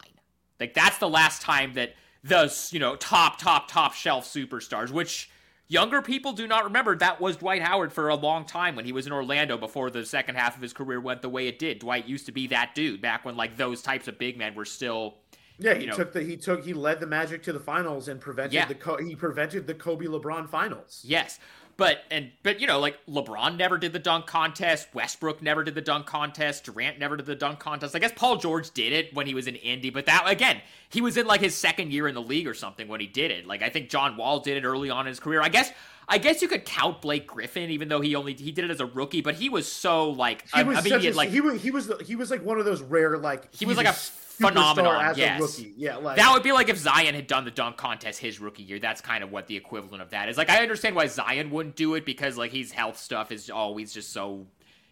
Like 0.60 0.74
that's 0.74 0.98
the 0.98 1.08
last 1.08 1.42
time 1.42 1.74
that 1.74 1.94
the 2.24 2.68
you 2.72 2.80
know 2.80 2.96
top 2.96 3.38
top 3.38 3.68
top 3.68 3.94
shelf 3.94 4.26
superstars, 4.26 4.90
which 4.90 5.30
younger 5.68 6.02
people 6.02 6.32
do 6.32 6.46
not 6.46 6.64
remember, 6.64 6.96
that 6.96 7.20
was 7.20 7.36
Dwight 7.36 7.62
Howard 7.62 7.92
for 7.92 8.08
a 8.08 8.14
long 8.14 8.44
time 8.44 8.76
when 8.76 8.84
he 8.84 8.92
was 8.92 9.06
in 9.06 9.12
Orlando 9.12 9.56
before 9.56 9.90
the 9.90 10.04
second 10.04 10.36
half 10.36 10.56
of 10.56 10.62
his 10.62 10.72
career 10.72 11.00
went 11.00 11.22
the 11.22 11.28
way 11.28 11.46
it 11.46 11.58
did. 11.58 11.78
Dwight 11.78 12.06
used 12.06 12.26
to 12.26 12.32
be 12.32 12.46
that 12.48 12.74
dude 12.74 13.00
back 13.00 13.24
when 13.24 13.36
like 13.36 13.56
those 13.56 13.82
types 13.82 14.08
of 14.08 14.18
big 14.18 14.38
men 14.38 14.54
were 14.54 14.64
still 14.64 15.16
Yeah, 15.58 15.74
he 15.74 15.82
you 15.82 15.86
know- 15.88 15.96
took 15.96 16.12
the 16.12 16.22
he 16.22 16.36
took 16.36 16.64
he 16.64 16.72
led 16.72 17.00
the 17.00 17.06
Magic 17.06 17.42
to 17.44 17.52
the 17.52 17.60
finals 17.60 18.08
and 18.08 18.20
prevented 18.20 18.52
Yeah. 18.54 18.66
the 18.66 19.04
he 19.04 19.14
prevented 19.14 19.66
the 19.66 19.74
Kobe 19.74 20.06
LeBron 20.06 20.48
finals. 20.48 21.02
Yes. 21.06 21.38
But 21.76 22.04
and 22.10 22.30
but 22.44 22.60
you 22.60 22.68
know 22.68 22.78
like 22.78 22.98
LeBron 23.06 23.56
never 23.56 23.78
did 23.78 23.92
the 23.92 23.98
dunk 23.98 24.26
contest, 24.26 24.88
Westbrook 24.94 25.42
never 25.42 25.64
did 25.64 25.74
the 25.74 25.80
dunk 25.80 26.06
contest, 26.06 26.64
Durant 26.64 27.00
never 27.00 27.16
did 27.16 27.26
the 27.26 27.34
dunk 27.34 27.58
contest. 27.58 27.96
I 27.96 27.98
guess 27.98 28.12
Paul 28.14 28.36
George 28.36 28.70
did 28.72 28.92
it 28.92 29.12
when 29.12 29.26
he 29.26 29.34
was 29.34 29.48
in 29.48 29.56
Indy, 29.56 29.90
but 29.90 30.06
that 30.06 30.22
again, 30.26 30.60
he 30.88 31.00
was 31.00 31.16
in 31.16 31.26
like 31.26 31.40
his 31.40 31.54
second 31.56 31.92
year 31.92 32.06
in 32.06 32.14
the 32.14 32.22
league 32.22 32.46
or 32.46 32.54
something 32.54 32.86
when 32.86 33.00
he 33.00 33.06
did 33.08 33.32
it. 33.32 33.46
Like 33.46 33.62
I 33.62 33.70
think 33.70 33.90
John 33.90 34.16
Wall 34.16 34.38
did 34.38 34.56
it 34.56 34.64
early 34.64 34.88
on 34.88 35.00
in 35.00 35.08
his 35.08 35.18
career. 35.18 35.42
I 35.42 35.48
guess 35.48 35.72
I 36.08 36.18
guess 36.18 36.42
you 36.42 36.48
could 36.48 36.64
count 36.64 37.00
Blake 37.00 37.26
Griffin 37.26 37.70
even 37.70 37.88
though 37.88 38.00
he 38.00 38.14
only 38.14 38.34
he 38.34 38.52
did 38.52 38.64
it 38.64 38.70
as 38.70 38.80
a 38.80 38.86
rookie, 38.86 39.20
but 39.20 39.34
he 39.34 39.48
was 39.48 39.70
so 39.70 40.10
like 40.10 40.44
He 40.54 40.62
was 40.62 40.76
such 40.78 40.86
immediate 40.86 41.14
a, 41.14 41.16
like 41.16 41.30
he 41.30 41.40
was 41.40 41.60
he 41.60 41.70
was 41.72 41.90
he 42.04 42.14
was 42.14 42.30
like 42.30 42.44
one 42.44 42.60
of 42.60 42.64
those 42.64 42.82
rare 42.82 43.18
like 43.18 43.52
He 43.52 43.66
was 43.66 43.76
like 43.76 43.86
a 43.88 43.96
phenomenon, 44.36 45.04
as 45.04 45.18
yes. 45.18 45.38
a 45.38 45.42
rookie. 45.42 45.72
Yeah, 45.76 45.96
like 45.96 46.16
that 46.16 46.32
would 46.32 46.42
be 46.42 46.52
like 46.52 46.68
if 46.68 46.76
Zion 46.76 47.14
had 47.14 47.26
done 47.26 47.44
the 47.44 47.50
dunk 47.50 47.76
contest 47.76 48.18
his 48.20 48.40
rookie 48.40 48.62
year. 48.62 48.78
That's 48.78 49.00
kind 49.00 49.24
of 49.24 49.30
what 49.32 49.46
the 49.46 49.56
equivalent 49.56 50.02
of 50.02 50.10
that 50.10 50.28
is. 50.28 50.36
Like 50.36 50.50
I 50.50 50.62
understand 50.62 50.96
why 50.96 51.06
Zion 51.06 51.50
wouldn't 51.50 51.76
do 51.76 51.94
it 51.94 52.04
because 52.04 52.36
like 52.36 52.52
his 52.52 52.72
health 52.72 52.98
stuff 52.98 53.32
is 53.32 53.50
always 53.50 53.92
just 53.92 54.12
so, 54.12 54.46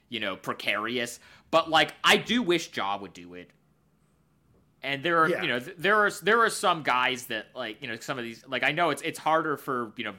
you 0.08 0.20
know, 0.20 0.36
precarious. 0.36 1.20
But 1.50 1.70
like 1.70 1.94
I 2.02 2.16
do 2.16 2.42
wish 2.42 2.70
Ja 2.74 2.98
would 2.98 3.12
do 3.12 3.34
it. 3.34 3.50
And 4.82 5.02
there 5.02 5.18
are, 5.22 5.28
Yeah. 5.28 5.42
you 5.42 5.48
know, 5.48 5.60
th- 5.60 5.76
there 5.78 5.96
are 6.04 6.10
there 6.22 6.40
are 6.40 6.50
some 6.50 6.82
guys 6.82 7.26
that 7.26 7.46
like, 7.54 7.80
you 7.82 7.88
know, 7.88 7.96
some 7.96 8.18
of 8.18 8.24
these 8.24 8.44
like 8.48 8.62
I 8.62 8.72
know 8.72 8.90
it's 8.90 9.02
it's 9.02 9.18
harder 9.18 9.56
for, 9.56 9.92
you 9.96 10.04
know, 10.04 10.14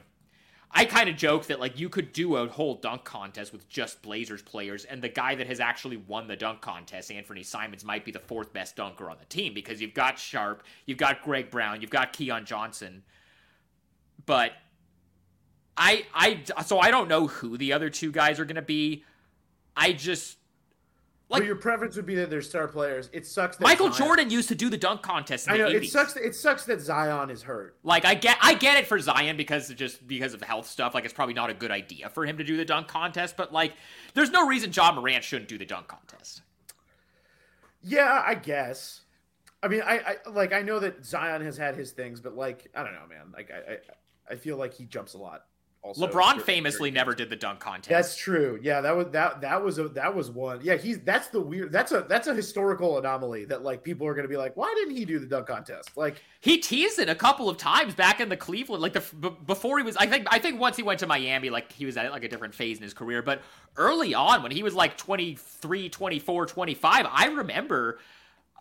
I 0.76 0.84
kind 0.86 1.08
of 1.08 1.16
joke 1.16 1.46
that 1.46 1.60
like 1.60 1.78
you 1.78 1.88
could 1.88 2.12
do 2.12 2.34
a 2.36 2.48
whole 2.48 2.74
dunk 2.74 3.04
contest 3.04 3.52
with 3.52 3.68
just 3.68 4.02
Blazers 4.02 4.42
players, 4.42 4.84
and 4.84 5.00
the 5.00 5.08
guy 5.08 5.36
that 5.36 5.46
has 5.46 5.60
actually 5.60 5.98
won 5.98 6.26
the 6.26 6.34
dunk 6.34 6.62
contest, 6.62 7.12
Anthony 7.12 7.44
Simons, 7.44 7.84
might 7.84 8.04
be 8.04 8.10
the 8.10 8.18
fourth 8.18 8.52
best 8.52 8.74
dunker 8.74 9.08
on 9.08 9.16
the 9.20 9.24
team 9.26 9.54
because 9.54 9.80
you've 9.80 9.94
got 9.94 10.18
Sharpe, 10.18 10.64
you've 10.84 10.98
got 10.98 11.22
Greg 11.22 11.48
Brown, 11.48 11.80
you've 11.80 11.90
got 11.90 12.12
Keon 12.12 12.44
Johnson, 12.44 13.04
but 14.26 14.52
I 15.76 16.06
I 16.12 16.40
so 16.64 16.80
I 16.80 16.90
don't 16.90 17.08
know 17.08 17.28
who 17.28 17.56
the 17.56 17.72
other 17.72 17.88
two 17.88 18.10
guys 18.10 18.40
are 18.40 18.44
to 18.44 18.62
be. 18.62 19.04
I 19.76 19.92
just 19.92 20.38
Like 21.30 21.40
Like- 21.40 21.46
your 21.46 21.56
preference 21.56 21.96
would 21.96 22.04
be 22.04 22.14
that 22.16 22.28
they're 22.28 22.42
star 22.42 22.68
players. 22.68 23.08
It 23.12 23.26
sucks. 23.26 23.56
That 23.56 23.64
Michael 23.64 23.90
Zion- 23.90 24.06
Jordan 24.06 24.30
used 24.30 24.48
to 24.50 24.54
do 24.54 24.68
the 24.68 24.76
dunk 24.76 25.00
contest 25.02 25.46
in 25.48 25.54
I 25.54 25.56
know 25.56 25.68
80s. 25.68 25.82
it 25.84 25.90
sucks. 25.90 26.16
It 26.16 26.34
sucks 26.34 26.64
that 26.66 26.80
Zion 26.82 27.30
is 27.30 27.42
hurt. 27.42 27.76
Like 27.82 28.04
I 28.04 28.14
get 28.14 28.36
I 28.42 28.52
get 28.54 28.76
it 28.78 28.86
for 28.86 28.98
Zion 29.00 29.36
because 29.38 29.70
of 29.70 29.76
just 29.76 30.06
because 30.06 30.34
of 30.34 30.42
health 30.42 30.66
stuff. 30.66 30.94
Like 30.94 31.04
it's 31.06 31.14
probably 31.14 31.34
not 31.34 31.48
a 31.48 31.54
good 31.54 31.70
idea 31.70 32.10
for 32.10 32.26
him 32.26 32.36
to 32.38 32.44
do 32.44 32.56
the 32.58 32.64
dunk 32.64 32.88
contest, 32.88 33.36
but 33.38 33.52
like 33.54 33.72
there's 34.12 34.30
no 34.30 34.46
reason 34.46 34.70
Ja 34.72 34.92
Morant 34.92 35.24
shouldn't 35.24 35.48
do 35.48 35.56
the 35.56 35.64
dunk 35.64 35.88
contest. 35.88 36.42
Yeah, 37.82 38.22
I 38.24 38.34
guess. 38.34 39.00
I 39.62 39.68
mean, 39.68 39.82
I, 39.84 40.16
I 40.26 40.30
like 40.30 40.52
I 40.52 40.60
know 40.62 40.78
that 40.80 41.04
Zion 41.06 41.42
has 41.42 41.56
had 41.56 41.74
his 41.74 41.92
things, 41.92 42.20
but 42.20 42.36
like 42.36 42.70
I 42.74 42.82
don't 42.84 42.92
know, 42.92 43.06
man. 43.08 43.32
Like 43.32 43.50
I 43.50 43.72
I, 43.72 43.78
I 44.34 44.36
feel 44.36 44.56
like 44.58 44.74
he 44.74 44.84
jumps 44.84 45.14
a 45.14 45.18
lot. 45.18 45.46
Also, 45.84 46.06
LeBron 46.06 46.40
famously 46.40 46.90
never 46.90 47.10
games. 47.12 47.18
did 47.18 47.30
the 47.30 47.36
dunk 47.36 47.60
contest. 47.60 47.90
That's 47.90 48.16
true. 48.16 48.58
Yeah, 48.62 48.80
that 48.80 48.96
was 48.96 49.08
that 49.10 49.42
that 49.42 49.62
was 49.62 49.78
a 49.78 49.88
that 49.90 50.14
was 50.14 50.30
one. 50.30 50.60
Yeah, 50.62 50.76
he's 50.76 50.98
that's 51.00 51.28
the 51.28 51.42
weird. 51.42 51.72
That's 51.72 51.92
a 51.92 52.06
that's 52.08 52.26
a 52.26 52.34
historical 52.34 52.96
anomaly 52.96 53.44
that 53.46 53.62
like 53.62 53.84
people 53.84 54.06
are 54.06 54.14
gonna 54.14 54.26
be 54.26 54.38
like, 54.38 54.56
why 54.56 54.72
didn't 54.78 54.96
he 54.96 55.04
do 55.04 55.18
the 55.18 55.26
dunk 55.26 55.46
contest? 55.46 55.94
Like, 55.94 56.22
he 56.40 56.56
teased 56.56 56.98
it 57.00 57.10
a 57.10 57.14
couple 57.14 57.50
of 57.50 57.58
times 57.58 57.94
back 57.94 58.18
in 58.18 58.30
the 58.30 58.36
Cleveland, 58.36 58.80
like 58.80 58.94
the 58.94 59.04
b- 59.20 59.36
before 59.46 59.76
he 59.76 59.84
was. 59.84 59.94
I 59.98 60.06
think 60.06 60.26
I 60.30 60.38
think 60.38 60.58
once 60.58 60.78
he 60.78 60.82
went 60.82 61.00
to 61.00 61.06
Miami, 61.06 61.50
like 61.50 61.70
he 61.70 61.84
was 61.84 61.98
at 61.98 62.10
like 62.10 62.24
a 62.24 62.28
different 62.28 62.54
phase 62.54 62.78
in 62.78 62.82
his 62.82 62.94
career. 62.94 63.20
But 63.20 63.42
early 63.76 64.14
on, 64.14 64.42
when 64.42 64.52
he 64.52 64.62
was 64.62 64.72
like 64.72 64.96
23, 64.96 65.90
24, 65.90 66.46
25, 66.46 67.06
I 67.10 67.26
remember. 67.26 67.98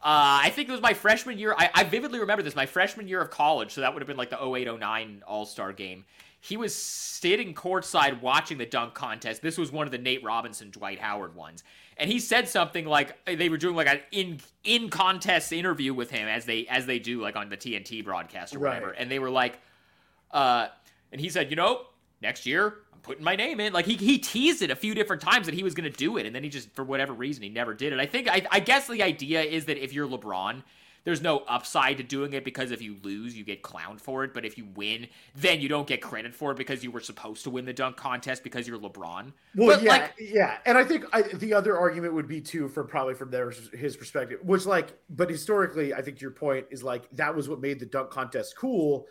Uh, 0.06 0.44
I 0.44 0.50
think 0.50 0.68
it 0.68 0.74
was 0.74 0.82
my 0.82 0.94
freshman 0.94 1.40
year. 1.40 1.56
I, 1.58 1.70
I 1.74 1.84
vividly 1.86 2.20
remember 2.20 2.44
this. 2.44 2.54
My 2.58 2.66
freshman 2.66 3.08
year 3.08 3.22
of 3.22 3.30
college, 3.30 3.72
so 3.72 3.80
that 3.80 3.94
would 3.94 4.02
have 4.02 4.08
been 4.08 4.18
like 4.18 4.30
the 4.30 4.46
08 4.46 4.68
09 4.78 5.24
All 5.26 5.46
Star 5.46 5.72
game. 5.72 6.04
He 6.44 6.58
was 6.58 6.76
sitting 6.76 7.54
courtside 7.54 8.22
watching 8.22 8.58
the 8.58 8.66
dunk 8.66 8.94
contest. 8.94 9.42
This 9.42 9.58
was 9.58 9.72
one 9.72 9.88
of 9.88 9.92
the 9.92 9.98
Nate 9.98 10.22
Robinson, 10.26 10.72
Dwight 10.72 11.00
Howard 11.00 11.36
ones, 11.36 11.64
and 11.96 12.12
he 12.12 12.20
said 12.20 12.50
something 12.50 12.86
like 12.86 13.16
they 13.26 13.48
were 13.48 13.56
doing 13.56 13.78
like 13.78 13.88
an 13.88 14.02
in 14.12 14.42
in 14.66 14.90
contest 14.90 15.54
interview 15.54 15.94
with 15.94 16.12
him 16.12 16.28
as 16.28 16.44
they 16.44 16.68
as 16.68 16.86
they 16.86 17.00
do 17.00 17.22
like 17.22 17.38
on 17.38 17.48
the 17.48 17.56
TNT 17.56 18.04
broadcast 18.04 18.54
or 18.54 18.60
whatever, 18.60 18.90
and 18.90 19.10
they 19.10 19.20
were 19.20 19.30
like, 19.30 19.58
uh, 20.32 20.68
and 21.14 21.22
he 21.22 21.30
said, 21.30 21.50
you 21.50 21.56
know, 21.56 21.86
next 22.22 22.46
year 22.46 22.80
I'm 22.92 23.00
putting 23.00 23.24
my 23.24 23.38
name 23.38 23.62
in. 23.62 23.72
Like 23.72 23.86
he 23.86 23.96
he 23.96 24.18
teased 24.18 24.62
it 24.62 24.70
a 24.70 24.76
few 24.76 24.94
different 24.94 25.22
times 25.22 25.46
that 25.46 25.56
he 25.56 25.64
was 25.64 25.74
going 25.74 25.90
to 25.90 25.98
do 25.98 26.18
it, 26.18 26.26
and 26.26 26.36
then 26.36 26.44
he 26.44 26.50
just 26.50 26.70
for 26.72 26.84
whatever 26.84 27.14
reason 27.14 27.42
he 27.44 27.48
never 27.48 27.74
did 27.74 27.94
it. 27.94 28.00
I 28.00 28.06
think 28.06 28.28
I 28.28 28.46
I 28.52 28.60
guess 28.60 28.86
the 28.88 29.02
idea 29.02 29.44
is 29.44 29.64
that 29.66 29.82
if 29.82 29.94
you're 29.94 30.10
LeBron. 30.10 30.62
There's 31.06 31.22
no 31.22 31.40
upside 31.40 31.98
to 31.98 32.04
doing 32.04 32.32
it 32.32 32.46
because 32.46 32.72
if 32.72 32.82
you 32.82 32.96
lose, 33.04 33.38
you 33.38 33.44
get 33.44 33.62
clowned 33.62 34.00
for 34.00 34.24
it. 34.24 34.34
But 34.34 34.46
if 34.46 34.58
you 34.58 34.68
win, 34.76 35.08
then 35.36 35.60
you 35.60 35.68
don't 35.68 35.86
get 35.86 36.02
credit 36.02 36.34
for 36.34 36.52
it 36.52 36.58
because 36.58 36.82
you 36.82 36.92
were 36.92 37.02
supposed 37.02 37.44
to 37.44 37.50
win 37.50 37.66
the 37.66 37.74
dunk 37.74 37.98
contest 37.98 38.42
because 38.42 38.68
you're 38.68 38.80
LeBron. 38.80 39.34
well, 39.56 39.76
but 39.76 39.82
yeah, 39.84 39.92
like, 39.92 40.14
yeah, 40.18 40.58
and 40.66 40.78
I 40.78 40.86
think 40.86 41.04
I, 41.12 41.24
the 41.24 41.54
other 41.54 41.78
argument 41.78 42.14
would 42.14 42.28
be 42.30 42.40
too, 42.40 42.70
from 42.70 42.88
probably 42.88 43.16
from 43.16 43.32
their 43.32 43.52
his 43.74 43.98
perspective, 43.98 44.40
which 44.44 44.66
like, 44.66 44.98
but 45.10 45.30
historically, 45.30 45.94
I 45.94 46.02
think 46.02 46.22
your 46.22 46.32
point 46.32 46.68
is 46.72 46.84
like 46.84 47.10
that 47.12 47.36
was 47.36 47.50
what 47.50 47.60
made 47.60 47.80
the 47.80 47.86
dunk 47.86 48.10
contest 48.10 48.56
cool. 48.58 49.06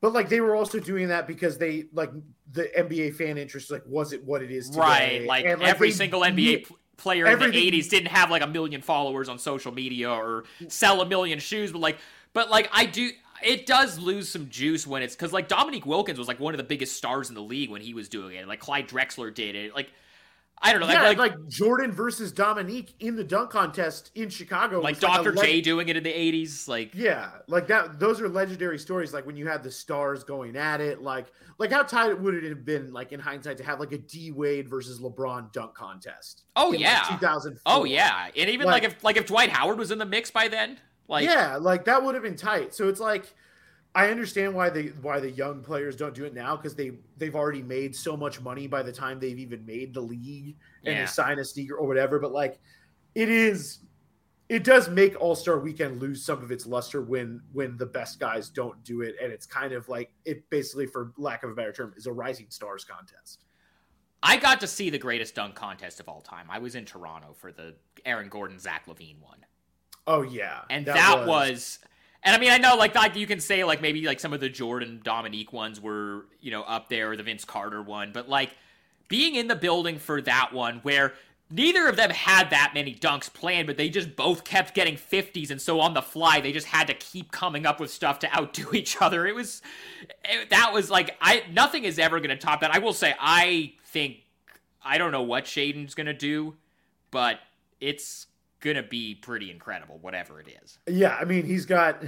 But 0.00 0.14
like 0.14 0.30
they 0.30 0.40
were 0.40 0.56
also 0.56 0.80
doing 0.80 1.08
that 1.08 1.26
because 1.26 1.58
they 1.58 1.84
like 1.92 2.10
the 2.50 2.70
NBA 2.76 3.14
fan 3.16 3.36
interest 3.36 3.70
like 3.70 3.82
was 3.86 4.12
it 4.14 4.24
what 4.24 4.42
it 4.42 4.50
is 4.50 4.70
today? 4.70 4.80
right, 4.80 5.26
like, 5.26 5.44
And, 5.44 5.62
every 5.62 5.88
they- 5.90 5.94
single 5.94 6.22
NBA 6.22 6.66
pl- 7.00 7.12
player 7.12 7.26
in 7.26 7.38
the 7.38 7.70
80s 7.70 7.88
didn't 7.88 8.08
have 8.08 8.30
like 8.30 8.42
a 8.42 8.46
million 8.46 8.82
followers 8.82 9.28
on 9.28 9.38
social 9.38 9.72
media 9.72 10.10
or 10.10 10.44
sell 10.68 11.00
a 11.00 11.06
million 11.06 11.38
shoes, 11.38 11.72
but 11.72 11.80
like, 11.80 11.98
but 12.32 12.50
like 12.50 12.68
I 12.72 12.86
do. 12.86 13.10
It 13.42 13.64
does 13.64 13.98
lose 13.98 14.28
some 14.28 14.50
juice 14.50 14.86
when 14.86 15.02
it's 15.02 15.16
because 15.16 15.32
like 15.32 15.48
Dominique 15.48 15.86
Wilkins 15.86 16.18
was 16.18 16.28
like 16.28 16.38
one 16.38 16.52
of 16.52 16.58
the 16.58 16.64
biggest 16.64 16.94
stars 16.96 17.30
in 17.30 17.34
the 17.34 17.40
league 17.40 17.70
when 17.70 17.80
he 17.80 17.94
was 17.94 18.06
doing 18.08 18.36
it. 18.36 18.46
Like 18.46 18.60
Clyde 18.60 18.86
Drexler 18.86 19.34
did 19.34 19.54
it. 19.54 19.74
Like 19.74 19.90
I 20.62 20.72
don't 20.72 20.82
know, 20.82 20.88
yeah, 20.88 21.02
like, 21.04 21.16
like, 21.16 21.32
like 21.38 21.48
Jordan 21.48 21.90
versus 21.90 22.32
Dominique 22.32 22.92
in 23.00 23.16
the 23.16 23.24
dunk 23.24 23.48
contest 23.50 24.10
in 24.14 24.28
Chicago. 24.28 24.80
like 24.80 25.00
Dr. 25.00 25.32
leg- 25.32 25.46
J 25.46 25.60
doing 25.62 25.88
it 25.88 25.96
in 25.96 26.02
the 26.02 26.12
80s. 26.12 26.68
Like 26.68 26.94
Yeah, 26.94 27.30
like 27.48 27.66
that. 27.68 27.98
Those 27.98 28.20
are 28.20 28.28
legendary 28.28 28.78
stories. 28.78 29.14
Like 29.14 29.24
when 29.24 29.36
you 29.36 29.48
had 29.48 29.62
the 29.62 29.70
stars 29.70 30.22
going 30.22 30.56
at 30.56 30.82
it. 30.82 31.00
Like, 31.00 31.32
like 31.56 31.72
how 31.72 31.82
tight 31.82 32.20
would 32.20 32.34
it 32.34 32.44
have 32.44 32.64
been, 32.66 32.92
like 32.92 33.12
in 33.12 33.20
hindsight, 33.20 33.56
to 33.58 33.64
have 33.64 33.80
like 33.80 33.92
a 33.92 33.98
D 33.98 34.32
Wade 34.32 34.68
versus 34.68 35.00
LeBron 35.00 35.50
dunk 35.52 35.74
contest? 35.74 36.44
Oh, 36.56 36.72
yeah. 36.72 37.16
thousand. 37.16 37.58
oh 37.64 37.84
yeah, 37.84 38.28
and 38.36 38.50
even 38.50 38.66
like, 38.66 38.82
Like- 38.82 38.92
if 38.92 39.02
like 39.04 39.16
if 39.16 39.26
Dwight 39.26 39.48
Howard 39.48 39.78
was 39.78 39.90
in 39.90 39.96
the 39.98 40.04
mix 40.06 40.30
by 40.30 40.48
then, 40.48 40.78
like 41.08 41.24
yeah, 41.24 41.56
like 41.56 41.86
that 41.86 42.02
would 42.04 42.14
have 42.14 42.22
been 42.22 42.36
tight. 42.36 42.74
So 42.74 42.88
it's 42.88 43.00
like, 43.00 43.32
I 43.94 44.08
understand 44.10 44.54
why 44.54 44.70
the 44.70 44.88
why 45.02 45.18
the 45.18 45.30
young 45.30 45.62
players 45.62 45.96
don't 45.96 46.14
do 46.14 46.24
it 46.24 46.32
now 46.34 46.56
because 46.56 46.74
they 46.76 46.92
they've 47.16 47.34
already 47.34 47.62
made 47.62 47.94
so 47.96 48.16
much 48.16 48.40
money 48.40 48.66
by 48.68 48.82
the 48.82 48.92
time 48.92 49.18
they've 49.18 49.38
even 49.38 49.66
made 49.66 49.94
the 49.94 50.00
league 50.00 50.56
and 50.84 50.94
Yeah. 50.94 51.00
they 51.00 51.06
sign 51.06 51.38
a 51.40 51.44
sneaker 51.44 51.74
or 51.74 51.86
whatever. 51.88 52.18
But 52.18 52.32
like, 52.32 52.60
it 53.14 53.28
is. 53.28 53.78
It 54.48 54.64
does 54.64 54.88
make 54.88 55.20
All 55.20 55.36
Star 55.36 55.60
Weekend 55.60 56.00
lose 56.02 56.24
some 56.24 56.42
of 56.42 56.50
its 56.50 56.66
luster 56.66 57.02
when 57.02 57.40
when 57.52 57.76
the 57.76 57.86
best 57.86 58.18
guys 58.18 58.48
don't 58.48 58.82
do 58.82 59.00
it, 59.02 59.14
and 59.22 59.32
it's 59.32 59.46
kind 59.46 59.72
of 59.72 59.88
like 59.88 60.12
it 60.24 60.48
basically, 60.50 60.86
for 60.86 61.12
lack 61.16 61.44
of 61.44 61.50
a 61.50 61.54
better 61.54 61.72
term, 61.72 61.94
is 61.96 62.06
a 62.06 62.12
rising 62.12 62.46
stars 62.48 62.84
contest. 62.84 63.44
I 64.22 64.36
got 64.36 64.60
to 64.60 64.66
see 64.66 64.90
the 64.90 64.98
greatest 64.98 65.36
dunk 65.36 65.54
contest 65.54 66.00
of 66.00 66.08
all 66.08 66.20
time. 66.20 66.46
I 66.50 66.58
was 66.58 66.74
in 66.74 66.84
Toronto 66.84 67.32
for 67.38 67.52
the 67.52 67.76
Aaron 68.04 68.28
Gordon 68.28 68.58
Zach 68.58 68.86
LaVine 68.86 69.20
one. 69.20 69.46
Oh 70.08 70.22
yeah, 70.22 70.62
and 70.68 70.84
that, 70.86 71.26
was, 71.28 71.78
and 72.22 72.34
I 72.34 72.38
mean 72.38 72.50
I 72.50 72.58
know 72.58 72.76
like 72.76 72.94
like 72.94 73.16
you 73.16 73.26
can 73.26 73.40
say 73.40 73.64
like 73.64 73.80
maybe 73.80 74.04
like 74.06 74.20
some 74.20 74.32
of 74.32 74.40
the 74.40 74.48
Jordan 74.48 75.00
Dominique 75.02 75.52
ones 75.52 75.80
were 75.80 76.26
you 76.40 76.50
know 76.50 76.62
up 76.62 76.88
there 76.88 77.12
or 77.12 77.16
the 77.16 77.22
Vince 77.22 77.44
Carter 77.44 77.82
one, 77.82 78.12
but 78.12 78.28
like 78.28 78.50
being 79.08 79.34
in 79.34 79.48
the 79.48 79.56
building 79.56 79.98
for 79.98 80.20
that 80.22 80.52
one 80.52 80.78
where 80.78 81.14
neither 81.50 81.88
of 81.88 81.96
them 81.96 82.10
had 82.10 82.50
that 82.50 82.72
many 82.74 82.94
dunks 82.94 83.32
planned, 83.32 83.66
but 83.66 83.76
they 83.76 83.88
just 83.88 84.14
both 84.14 84.44
kept 84.44 84.72
getting 84.74 84.94
50s, 84.94 85.50
and 85.50 85.60
so 85.60 85.80
on 85.80 85.94
the 85.94 86.02
fly 86.02 86.40
they 86.40 86.52
just 86.52 86.68
had 86.68 86.86
to 86.86 86.94
keep 86.94 87.32
coming 87.32 87.66
up 87.66 87.80
with 87.80 87.90
stuff 87.90 88.18
to 88.20 88.36
outdo 88.36 88.68
each 88.74 89.00
other. 89.00 89.26
It 89.26 89.34
was 89.34 89.62
it, 90.24 90.50
that 90.50 90.72
was 90.72 90.90
like 90.90 91.16
I 91.20 91.42
nothing 91.52 91.84
is 91.84 91.98
ever 91.98 92.20
gonna 92.20 92.36
top 92.36 92.60
that. 92.60 92.74
I 92.74 92.78
will 92.78 92.92
say 92.92 93.14
I 93.18 93.72
think 93.86 94.18
I 94.82 94.98
don't 94.98 95.12
know 95.12 95.22
what 95.22 95.44
Shaedon's 95.44 95.94
gonna 95.94 96.14
do, 96.14 96.56
but 97.10 97.40
it's 97.80 98.26
gonna 98.60 98.82
be 98.82 99.14
pretty 99.14 99.50
incredible, 99.50 99.98
whatever 99.98 100.40
it 100.40 100.48
is. 100.62 100.78
Yeah, 100.86 101.16
I 101.20 101.24
mean, 101.24 101.44
he's 101.44 101.66
got. 101.66 102.02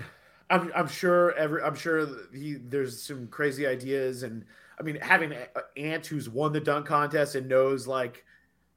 I'm, 0.51 0.71
I'm 0.75 0.89
sure 0.89 1.33
every. 1.37 1.63
I'm 1.63 1.75
sure 1.75 2.07
he. 2.35 2.55
There's 2.55 3.03
some 3.03 3.27
crazy 3.29 3.67
ideas, 3.67 4.23
and 4.23 4.45
I 4.79 4.83
mean, 4.83 4.97
having 5.01 5.33
an 5.33 5.47
aunt 5.77 6.07
who's 6.07 6.29
won 6.29 6.53
the 6.53 6.61
dunk 6.61 6.87
contest 6.87 7.35
and 7.37 7.49
knows 7.49 7.87
like, 7.87 8.25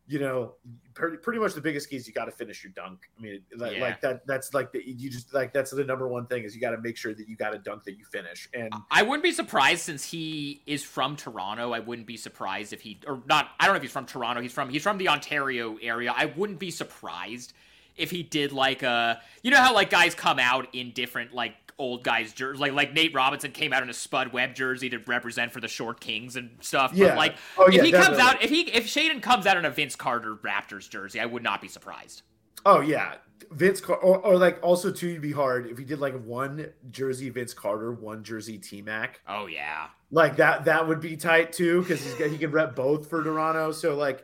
you 0.08 0.20
know, 0.20 0.54
pretty, 0.94 1.18
pretty 1.18 1.40
much 1.40 1.54
the 1.54 1.60
biggest 1.62 1.90
key 1.90 1.98
is 1.98 2.08
you 2.08 2.14
got 2.14 2.26
to 2.26 2.32
finish 2.32 2.64
your 2.64 2.72
dunk. 2.74 3.10
I 3.18 3.22
mean, 3.22 3.42
like, 3.58 3.74
Yeah. 3.76 3.82
like 3.82 4.02
that. 4.02 4.26
That's 4.28 4.54
like 4.54 4.72
the 4.72 4.82
you 4.86 5.10
just 5.10 5.34
like 5.34 5.52
that's 5.52 5.72
the 5.72 5.84
number 5.84 6.08
one 6.08 6.28
thing 6.28 6.44
is 6.44 6.56
you 6.56 6.62
got 6.62 6.72
to 6.72 6.78
make 6.82 6.96
sure 6.96 7.14
that 7.14 7.28
you 7.28 7.36
got 7.36 7.54
a 7.54 7.58
dunk 7.58 7.84
that 7.86 7.98
you 7.98 8.06
finish. 8.06 8.48
And 8.54 8.72
I 8.90 9.02
wouldn't 9.02 9.24
be 9.24 9.32
surprised 9.34 9.82
since 9.82 10.06
he 10.10 10.62
is 10.66 10.82
from 10.84 11.18
Toronto. 11.18 11.74
I 11.74 11.80
wouldn't 11.80 12.08
be 12.08 12.16
surprised 12.18 12.72
if 12.72 12.80
he 12.82 13.00
or 13.06 13.22
not. 13.26 13.50
I 13.60 13.66
don't 13.66 13.74
know 13.74 13.78
if 13.78 13.82
he's 13.84 13.92
from 13.92 14.06
Toronto. 14.06 14.42
He's 14.42 14.54
from 14.54 14.70
he's 14.70 14.84
from 14.84 14.98
the 14.98 15.10
Ontario 15.10 15.78
area. 15.82 16.14
I 16.16 16.28
wouldn't 16.38 16.60
be 16.60 16.72
surprised 16.72 17.54
if 17.96 18.12
he 18.12 18.24
did 18.24 18.52
like 18.52 18.84
a 18.84 19.22
you 19.44 19.52
know 19.52 19.58
how 19.58 19.74
like 19.74 19.90
guys 19.90 20.16
come 20.16 20.40
out 20.40 20.68
in 20.74 20.92
different 20.92 21.34
like 21.34 21.54
old 21.78 22.04
guys 22.04 22.32
jerseys 22.34 22.60
like 22.62 22.72
like 22.74 22.94
Nate 22.94 23.14
Robinson 23.14 23.52
came 23.52 23.74
out 23.74 23.84
in 23.84 23.90
a 23.90 23.94
Spud 23.94 24.32
Webb 24.32 24.56
jersey 24.56 24.90
to 24.90 24.98
represent 25.00 25.52
for 25.52 25.60
the 25.60 25.68
Short 25.68 26.00
Kings 26.00 26.36
and 26.36 26.52
stuff. 26.62 26.92
Yeah. 26.94 27.10
But 27.10 27.18
like 27.18 27.36
Oh, 27.58 27.66
if 27.68 27.74
yeah, 27.76 27.84
he 27.84 27.92
comes 27.92 28.18
out 28.18 28.42
if 28.42 28.50
he 28.50 28.62
if 28.72 28.88
Shaedon 28.88 29.22
comes 29.22 29.46
out 29.46 29.58
in 29.58 29.66
a 29.66 29.70
Vince 29.70 29.96
Carter 29.96 30.36
Raptors 30.36 30.90
jersey, 30.90 31.20
I 31.20 31.26
would 31.26 31.44
not 31.44 31.62
be 31.62 31.68
surprised. 31.68 32.22
oh 32.66 32.80
yeah, 32.80 33.16
Vince 33.52 33.82
Car- 33.82 33.98
or, 33.98 34.18
or 34.20 34.38
like 34.38 34.58
also 34.64 34.90
too, 34.92 35.08
you'd 35.10 35.22
be 35.22 35.34
hard 35.34 35.68
if 35.68 35.78
he 35.78 35.84
did 35.84 36.00
like 36.00 36.20
one 36.24 36.72
jersey 36.90 37.30
Vince 37.30 37.54
Carter, 37.54 37.92
one 37.92 38.24
jersey 38.24 38.58
T 38.58 38.82
Mac. 38.82 39.20
Oh 39.28 39.46
yeah. 39.48 39.88
like 40.12 40.38
that 40.38 40.64
that 40.66 40.88
would 40.88 41.02
be 41.02 41.18
tight 41.18 41.52
too 41.52 41.82
because 41.82 42.02
he's 42.02 42.14
got, 42.16 42.30
he 42.30 42.38
can 42.38 42.52
rep 42.52 42.74
both 42.76 43.10
for 43.10 43.22
Toronto. 43.22 43.74
So 43.74 43.96
like, 43.96 44.24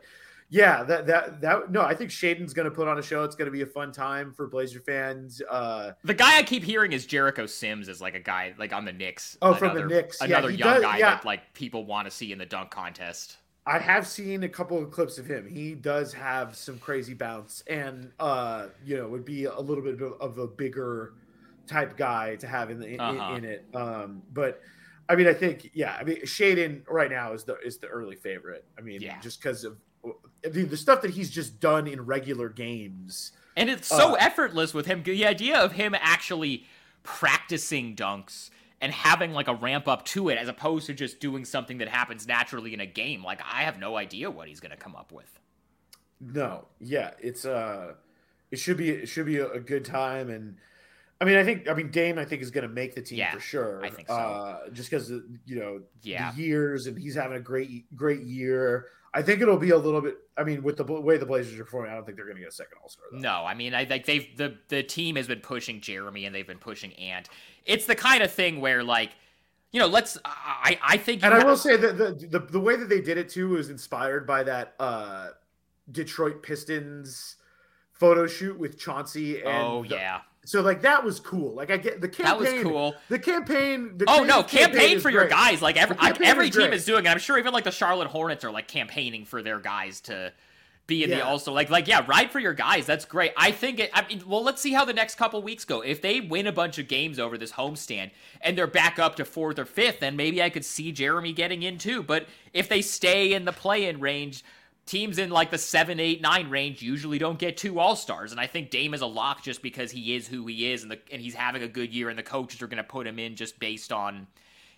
yeah, 0.52 0.82
that 0.82 1.06
that 1.06 1.40
that 1.40 1.70
no, 1.72 1.80
I 1.80 1.94
think 1.94 2.10
Shaedon's 2.10 2.52
gonna 2.52 2.70
put 2.70 2.86
on 2.86 2.98
a 2.98 3.02
show. 3.02 3.24
It's 3.24 3.34
gonna 3.34 3.50
be 3.50 3.62
a 3.62 3.66
fun 3.66 3.90
time 3.90 4.32
for 4.32 4.46
Blazer 4.46 4.80
fans. 4.80 5.40
Uh, 5.50 5.92
The 6.04 6.12
guy 6.12 6.36
I 6.36 6.42
keep 6.42 6.62
hearing 6.62 6.92
is 6.92 7.06
Jericho 7.06 7.46
Sims 7.46 7.88
is 7.88 8.02
like 8.02 8.14
a 8.14 8.20
guy 8.20 8.54
like 8.58 8.74
on 8.74 8.84
the 8.84 8.92
Knicks. 8.92 9.38
Oh, 9.40 9.54
from 9.54 9.68
the 9.74 9.80
Another- 9.80 9.94
Knicks. 9.94 10.20
Another 10.20 10.50
he 10.50 10.58
young 10.58 10.74
does- 10.74 10.82
guy 10.82 10.98
yeah. 10.98 11.10
that 11.14 11.24
like 11.24 11.54
people 11.54 11.86
want 11.86 12.06
to 12.06 12.10
see 12.10 12.32
in 12.32 12.38
the 12.38 12.44
dunk 12.46 12.70
contest. 12.70 13.38
I 13.64 13.78
have 13.78 14.06
seen 14.06 14.42
a 14.42 14.48
couple 14.48 14.76
of 14.76 14.90
clips 14.90 15.16
of 15.18 15.26
him. 15.26 15.46
He 15.48 15.74
does 15.74 16.12
have 16.12 16.54
some 16.56 16.78
crazy 16.78 17.14
bounce, 17.14 17.62
and 17.66 18.10
uh, 18.20 18.66
you 18.84 18.96
know, 18.96 19.08
would 19.08 19.24
be 19.24 19.44
a 19.46 19.58
little 19.58 19.82
bit 19.82 20.02
of- 20.02 20.20
of 20.20 20.36
a 20.38 20.46
bigger 20.46 21.14
type 21.66 21.96
guy 21.96 22.36
to 22.36 22.46
have 22.46 22.70
in 22.70 22.78
the 22.78 22.88
in, 22.88 23.00
Uh-huh. 23.00 23.34
in 23.36 23.44
it. 23.44 23.64
Um, 23.72 24.22
but 24.32 24.60
I 25.08 25.14
mean, 25.14 25.28
I 25.28 25.32
think 25.34 25.70
yeah, 25.74 25.96
I 25.98 26.04
mean, 26.04 26.20
Shaedon 26.22 26.82
right 26.88 27.10
now 27.10 27.32
is 27.32 27.44
the 27.44 27.56
is 27.60 27.78
the 27.78 27.86
early 27.86 28.16
favorite. 28.16 28.64
I 28.76 28.80
mean, 28.82 29.00
Yeah. 29.00 29.18
just 29.20 29.40
because 29.40 29.64
of 29.64 29.76
The 30.42 30.76
stuff 30.76 31.02
that 31.02 31.12
he's 31.12 31.30
just 31.30 31.60
done 31.60 31.86
in 31.86 32.04
regular 32.04 32.48
games. 32.48 33.32
And 33.56 33.70
it's 33.70 33.86
so 33.86 34.12
Uh, 34.12 34.16
effortless 34.18 34.74
with 34.74 34.86
him. 34.86 35.02
The 35.02 35.26
idea 35.26 35.58
of 35.58 35.72
him 35.72 35.94
actually 35.94 36.66
practicing 37.04 37.94
dunks 37.94 38.50
and 38.80 38.92
having 38.92 39.32
like 39.32 39.46
a 39.46 39.54
ramp 39.54 39.86
up 39.86 40.04
to 40.06 40.28
it 40.28 40.38
as 40.38 40.48
opposed 40.48 40.86
to 40.86 40.94
just 40.94 41.20
doing 41.20 41.44
something 41.44 41.78
that 41.78 41.88
happens 41.88 42.26
naturally 42.26 42.74
in 42.74 42.80
a 42.80 42.86
game. 42.86 43.22
Like 43.22 43.40
I 43.44 43.62
have 43.62 43.78
no 43.78 43.96
idea 43.96 44.30
what 44.30 44.48
he's 44.48 44.58
going 44.60 44.70
to 44.72 44.76
come 44.76 44.96
up 44.96 45.12
with. 45.12 45.38
No, 46.20 46.66
yeah, 46.80 47.10
it's 47.20 47.44
uh, 47.44 47.94
it 48.50 48.56
should 48.58 48.76
be 48.76 48.90
it 48.90 49.06
should 49.08 49.26
be 49.26 49.38
a, 49.38 49.50
a 49.52 49.60
good 49.60 49.84
time, 49.84 50.30
and 50.30 50.56
I 51.20 51.24
mean, 51.24 51.36
I 51.36 51.44
think 51.44 51.68
I 51.68 51.74
mean 51.74 51.90
Dame, 51.90 52.18
I 52.18 52.24
think 52.24 52.42
is 52.42 52.50
going 52.52 52.66
to 52.66 52.72
make 52.72 52.94
the 52.94 53.02
team 53.02 53.18
Yeah, 53.18 53.32
for 53.32 53.40
sure. 53.40 53.84
I 53.84 53.90
think 53.90 54.06
so. 54.08 54.14
uh, 54.14 54.70
just 54.72 54.88
because 54.90 55.10
you 55.10 55.56
know 55.56 55.82
Yeah. 56.02 56.30
the 56.32 56.40
years, 56.42 56.86
and 56.86 56.96
he's 56.98 57.14
having 57.16 57.36
a 57.36 57.40
great 57.40 57.94
great 57.96 58.22
year. 58.22 58.86
I 59.14 59.20
think 59.22 59.42
it'll 59.42 59.58
be 59.58 59.70
a 59.70 59.76
little 59.76 60.00
bit. 60.00 60.16
I 60.38 60.44
mean, 60.44 60.62
with 60.62 60.78
the 60.78 60.84
way 60.84 61.18
the 61.18 61.26
Blazers 61.26 61.58
are 61.60 61.64
performing, 61.64 61.90
I 61.90 61.94
don't 61.94 62.04
think 62.06 62.16
they're 62.16 62.24
going 62.24 62.36
to 62.36 62.42
get 62.42 62.48
a 62.48 62.54
second 62.54 62.78
All 62.82 62.88
Star. 62.88 63.04
No, 63.12 63.44
I 63.44 63.52
mean, 63.54 63.74
I 63.74 63.84
think 63.84 64.06
they've 64.06 64.26
the 64.36 64.56
the 64.68 64.82
team 64.82 65.16
has 65.16 65.26
been 65.26 65.40
pushing 65.40 65.80
Jerami 65.80 66.26
and 66.26 66.34
they've 66.34 66.46
been 66.46 66.58
pushing 66.58 66.92
Ant. 66.94 67.28
It's 67.66 67.84
the 67.84 67.94
kind 67.94 68.22
of 68.22 68.32
thing 68.32 68.60
where 68.60 68.82
like, 68.82 69.10
you 69.70 69.80
know, 69.80 69.86
let's. 69.86 70.16
I 70.24 70.78
I 70.82 70.96
think. 70.96 71.22
And 71.24 71.34
I 71.34 71.38
have- 71.38 71.46
will 71.46 71.56
say 71.56 71.76
that 71.76 71.98
the, 71.98 72.12
the 72.26 72.38
the 72.38 72.60
way 72.60 72.76
that 72.76 72.88
they 72.88 73.00
did 73.02 73.18
it 73.18 73.28
too 73.28 73.50
was 73.50 73.68
inspired 73.68 74.26
by 74.26 74.42
that 74.44 74.74
uh 74.80 75.28
Detroit 75.90 76.42
Pistons 76.42 77.36
photo 77.92 78.26
shoot 78.26 78.58
with 78.58 78.78
Chauncey 78.78 79.40
and 79.42 79.48
Oh 79.48 79.82
the- 79.82 79.90
yeah, 79.96 80.20
so 80.44 80.60
like 80.60 80.82
that 80.82 81.04
was 81.04 81.20
cool. 81.20 81.54
Like 81.54 81.70
I 81.70 81.76
get 81.76 82.00
the 82.00 82.08
campaign 82.08 82.44
that 82.44 82.54
was 82.54 82.62
cool. 82.62 82.94
The 83.08 83.18
campaign 83.18 83.96
the 83.96 84.04
Oh 84.08 84.24
no, 84.24 84.42
creative 84.42 84.72
campaign 84.72 85.00
for 85.00 85.10
your 85.10 85.22
great. 85.22 85.30
guys. 85.30 85.62
Like 85.62 85.76
every 85.76 85.96
every 86.00 86.48
is 86.48 86.54
team 86.54 86.62
great. 86.68 86.74
is 86.74 86.84
doing 86.84 87.06
it. 87.06 87.08
I'm 87.08 87.18
sure 87.18 87.38
even 87.38 87.52
like 87.52 87.64
the 87.64 87.70
Charlotte 87.70 88.08
Hornets 88.08 88.44
are 88.44 88.50
like 88.50 88.68
campaigning 88.68 89.24
for 89.24 89.42
their 89.42 89.60
guys 89.60 90.00
to 90.02 90.32
be 90.88 91.04
in 91.04 91.10
the 91.10 91.24
also 91.24 91.52
like 91.52 91.70
like 91.70 91.86
yeah, 91.86 92.04
ride 92.08 92.32
for 92.32 92.40
your 92.40 92.54
guys. 92.54 92.86
That's 92.86 93.04
great. 93.04 93.32
I 93.36 93.52
think 93.52 93.78
it. 93.78 93.90
I 93.94 94.04
mean, 94.08 94.24
well, 94.26 94.42
let's 94.42 94.60
see 94.60 94.72
how 94.72 94.84
the 94.84 94.92
next 94.92 95.14
couple 95.14 95.40
weeks 95.40 95.64
go. 95.64 95.80
If 95.80 96.02
they 96.02 96.20
win 96.20 96.48
a 96.48 96.52
bunch 96.52 96.76
of 96.78 96.88
games 96.88 97.20
over 97.20 97.38
this 97.38 97.52
homestand 97.52 98.10
and 98.40 98.58
they're 98.58 98.66
back 98.66 98.98
up 98.98 99.14
to 99.16 99.24
fourth 99.24 99.60
or 99.60 99.64
fifth, 99.64 100.00
then 100.00 100.16
maybe 100.16 100.42
I 100.42 100.50
could 100.50 100.64
see 100.64 100.92
Jerami 100.92 101.34
getting 101.36 101.62
in 101.62 101.78
too. 101.78 102.02
But 102.02 102.26
if 102.52 102.68
they 102.68 102.82
stay 102.82 103.32
in 103.32 103.44
the 103.44 103.52
play-in 103.52 104.00
range. 104.00 104.44
Teams 104.84 105.18
in 105.18 105.30
like 105.30 105.50
the 105.50 105.58
seven, 105.58 106.00
eight, 106.00 106.20
nine 106.20 106.50
range 106.50 106.82
usually 106.82 107.18
don't 107.18 107.38
get 107.38 107.56
two 107.56 107.78
All 107.78 107.94
Stars, 107.94 108.32
and 108.32 108.40
I 108.40 108.46
think 108.46 108.70
Dame 108.70 108.94
is 108.94 109.00
a 109.00 109.06
lock 109.06 109.42
just 109.42 109.62
because 109.62 109.90
he 109.92 110.16
is 110.16 110.26
who 110.26 110.46
he 110.46 110.72
is, 110.72 110.82
and 110.82 110.90
the 110.90 110.98
and 111.12 111.22
he's 111.22 111.34
having 111.34 111.62
a 111.62 111.68
good 111.68 111.94
year, 111.94 112.08
and 112.08 112.18
the 112.18 112.22
coaches 112.22 112.60
are 112.62 112.66
going 112.66 112.78
to 112.78 112.84
put 112.84 113.06
him 113.06 113.18
in 113.18 113.36
just 113.36 113.58
based 113.60 113.92
on 113.92 114.26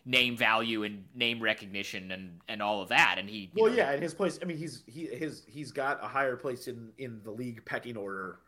name 0.07 0.37
value 0.37 0.83
and 0.83 1.05
name 1.15 1.41
recognition 1.43 2.11
and 2.13 2.41
and 2.49 2.63
all 2.63 2.83
of 2.83 2.91
that. 2.91 3.17
And 3.19 3.29
he, 3.29 3.51
Well, 3.55 3.71
know, 3.71 3.79
yeah, 3.79 3.93
and 3.93 4.03
his 4.03 4.15
place. 4.15 4.39
I 4.43 4.45
mean, 4.45 4.59
he's 4.59 4.83
he 4.87 5.07
his 5.07 5.43
he's 5.47 5.73
got 5.73 6.05
a 6.05 6.09
higher 6.09 6.37
place 6.37 6.69
in 6.69 6.93
in 6.99 7.21
the 7.25 7.31
league 7.31 7.65
pecking 7.65 7.97
order 7.97 8.41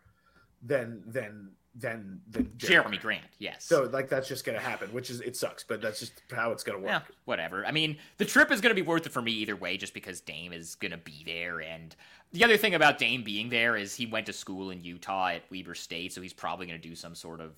than 0.62 1.02
than 1.06 1.50
than 1.78 2.20
than 2.30 2.46
Jerami 2.56 2.98
Grant, 3.00 3.24
yes. 3.38 3.64
So 3.64 3.84
like 3.92 4.08
that's 4.08 4.26
just 4.28 4.44
gonna 4.44 4.58
happen, 4.58 4.92
which 4.92 5.10
is 5.10 5.20
it 5.20 5.36
sucks, 5.36 5.62
but 5.62 5.80
that's 5.80 6.00
just 6.00 6.12
how 6.32 6.50
it's 6.52 6.64
gonna 6.64 6.78
work. 6.78 6.88
yeah, 6.88 7.00
whatever. 7.24 7.66
I 7.66 7.72
mean, 7.72 7.98
the 8.18 8.24
trip 8.24 8.50
is 8.50 8.60
going 8.60 8.74
to 8.74 8.80
be 8.80 8.86
worth 8.86 9.06
it 9.06 9.12
for 9.12 9.20
me 9.22 9.32
either 9.32 9.56
way, 9.56 9.76
just 9.76 9.92
because 9.94 10.20
Dame 10.20 10.52
is 10.52 10.74
going 10.76 10.92
to 10.92 10.96
be 10.96 11.22
there. 11.24 11.60
And 11.60 11.94
the 12.32 12.44
other 12.44 12.56
thing 12.56 12.74
about 12.74 12.98
Dame 12.98 13.22
being 13.22 13.48
there 13.50 13.76
is 13.76 13.94
he 13.94 14.06
went 14.06 14.26
to 14.26 14.32
school 14.32 14.70
in 14.70 14.80
Utah 14.82 15.28
at 15.28 15.42
Weber 15.50 15.74
State, 15.74 16.12
so 16.12 16.20
he's 16.22 16.32
probably 16.32 16.66
going 16.66 16.80
to 16.80 16.88
do 16.88 16.94
some 16.94 17.14
sort 17.14 17.40
of 17.40 17.52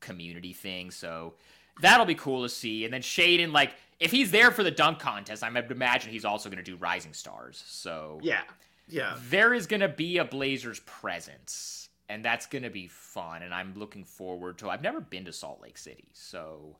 community 0.00 0.52
thing. 0.52 0.90
So 0.90 1.34
that'll 1.80 2.06
be 2.06 2.14
cool 2.14 2.42
to 2.42 2.48
see. 2.48 2.84
And 2.84 2.92
then 2.92 3.02
Shaedon, 3.02 3.52
like, 3.52 3.74
if 4.00 4.10
he's 4.10 4.30
there 4.30 4.50
for 4.50 4.62
the 4.62 4.70
dunk 4.70 4.98
contest, 4.98 5.42
I 5.42 5.50
would 5.50 5.70
imagine 5.70 6.10
he's 6.10 6.24
also 6.24 6.48
going 6.48 6.62
to 6.62 6.70
do 6.70 6.76
Rising 6.76 7.12
Stars. 7.12 7.62
So 7.66 8.18
Yeah, 8.22 8.42
yeah. 8.88 9.16
there 9.30 9.54
is 9.54 9.66
going 9.66 9.80
to 9.80 9.88
be 9.88 10.18
a 10.18 10.24
Blazers 10.24 10.80
presence, 10.80 11.88
and 12.08 12.24
that's 12.24 12.46
going 12.46 12.62
to 12.64 12.70
be 12.70 12.86
fun. 12.88 13.42
And 13.42 13.52
I'm 13.54 13.74
looking 13.74 14.04
forward 14.04 14.58
to. 14.58 14.70
I've 14.70 14.82
never 14.82 15.00
been 15.00 15.24
to 15.26 15.32
Salt 15.32 15.60
Lake 15.62 15.78
City, 15.78 16.08
so 16.12 16.76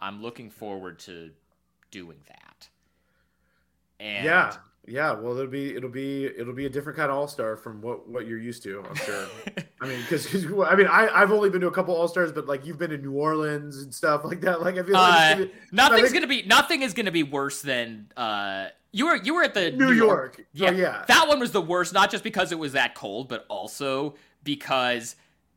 I'm 0.00 0.22
looking 0.22 0.50
forward 0.50 0.98
to 1.00 1.30
doing 1.90 2.18
that. 2.28 2.68
And 3.98 4.24
Yeah, 4.24 4.54
yeah. 4.86 5.12
Well, 5.12 5.32
it'll 5.36 5.46
be 5.50 5.76
it'll 5.76 5.90
be 5.90 6.24
it'll 6.24 6.54
be 6.54 6.66
a 6.66 6.70
different 6.70 6.96
kind 6.98 7.10
of 7.10 7.16
All 7.18 7.28
Star 7.28 7.56
from 7.56 7.82
what 7.82 8.08
what 8.08 8.26
you're 8.26 8.38
used 8.38 8.62
to. 8.62 8.82
I'm 8.88 8.94
sure. 8.96 9.26
I 9.80 9.86
mean, 9.86 10.00
because 10.02 10.26
I 10.34 10.74
mean, 10.74 10.86
I 10.86 11.08
I've 11.12 11.32
only 11.32 11.50
been 11.50 11.60
to 11.60 11.66
a 11.66 11.70
couple 11.72 11.94
All 11.94 12.08
Stars, 12.08 12.32
but 12.32 12.46
like 12.46 12.64
you've 12.64 12.78
been 12.78 12.90
to 12.90 12.98
New 12.98 13.12
Orleans 13.12 13.82
and 13.82 13.94
stuff 13.94 14.24
like 14.24 14.40
that. 14.42 14.62
Like 14.62 14.78
I 14.78 14.82
feel 14.82 14.92
like 14.94 15.14
Uh, 15.14 15.34
gonna 15.34 15.46
be- 15.46 15.52
nothing's 15.72 16.02
think- 16.02 16.14
gonna 16.14 16.26
be 16.26 16.42
nothing 16.44 16.82
is 16.82 16.94
gonna 16.94 17.10
be 17.12 17.22
worse 17.24 17.60
than 17.62 18.10
uh 18.16 18.68
you 18.92 19.06
were 19.06 19.16
you 19.16 19.34
were 19.34 19.42
at 19.44 19.52
the 19.54 19.70
New 19.70 19.92
York. 19.92 20.44
Yeah, 20.52 20.70
Oh, 20.70 20.72
yeah. 20.72 21.04
That 21.08 21.28
one 21.28 21.38
was 21.40 21.52
the 21.52 21.60
worst, 21.60 21.92
not 21.92 22.10
just 22.10 22.24
because 22.24 22.50
it 22.50 22.58
was 22.58 22.72
that 22.72 22.94
cold, 22.94 23.28
but 23.28 23.44
also 23.48 24.14
because 24.42 25.16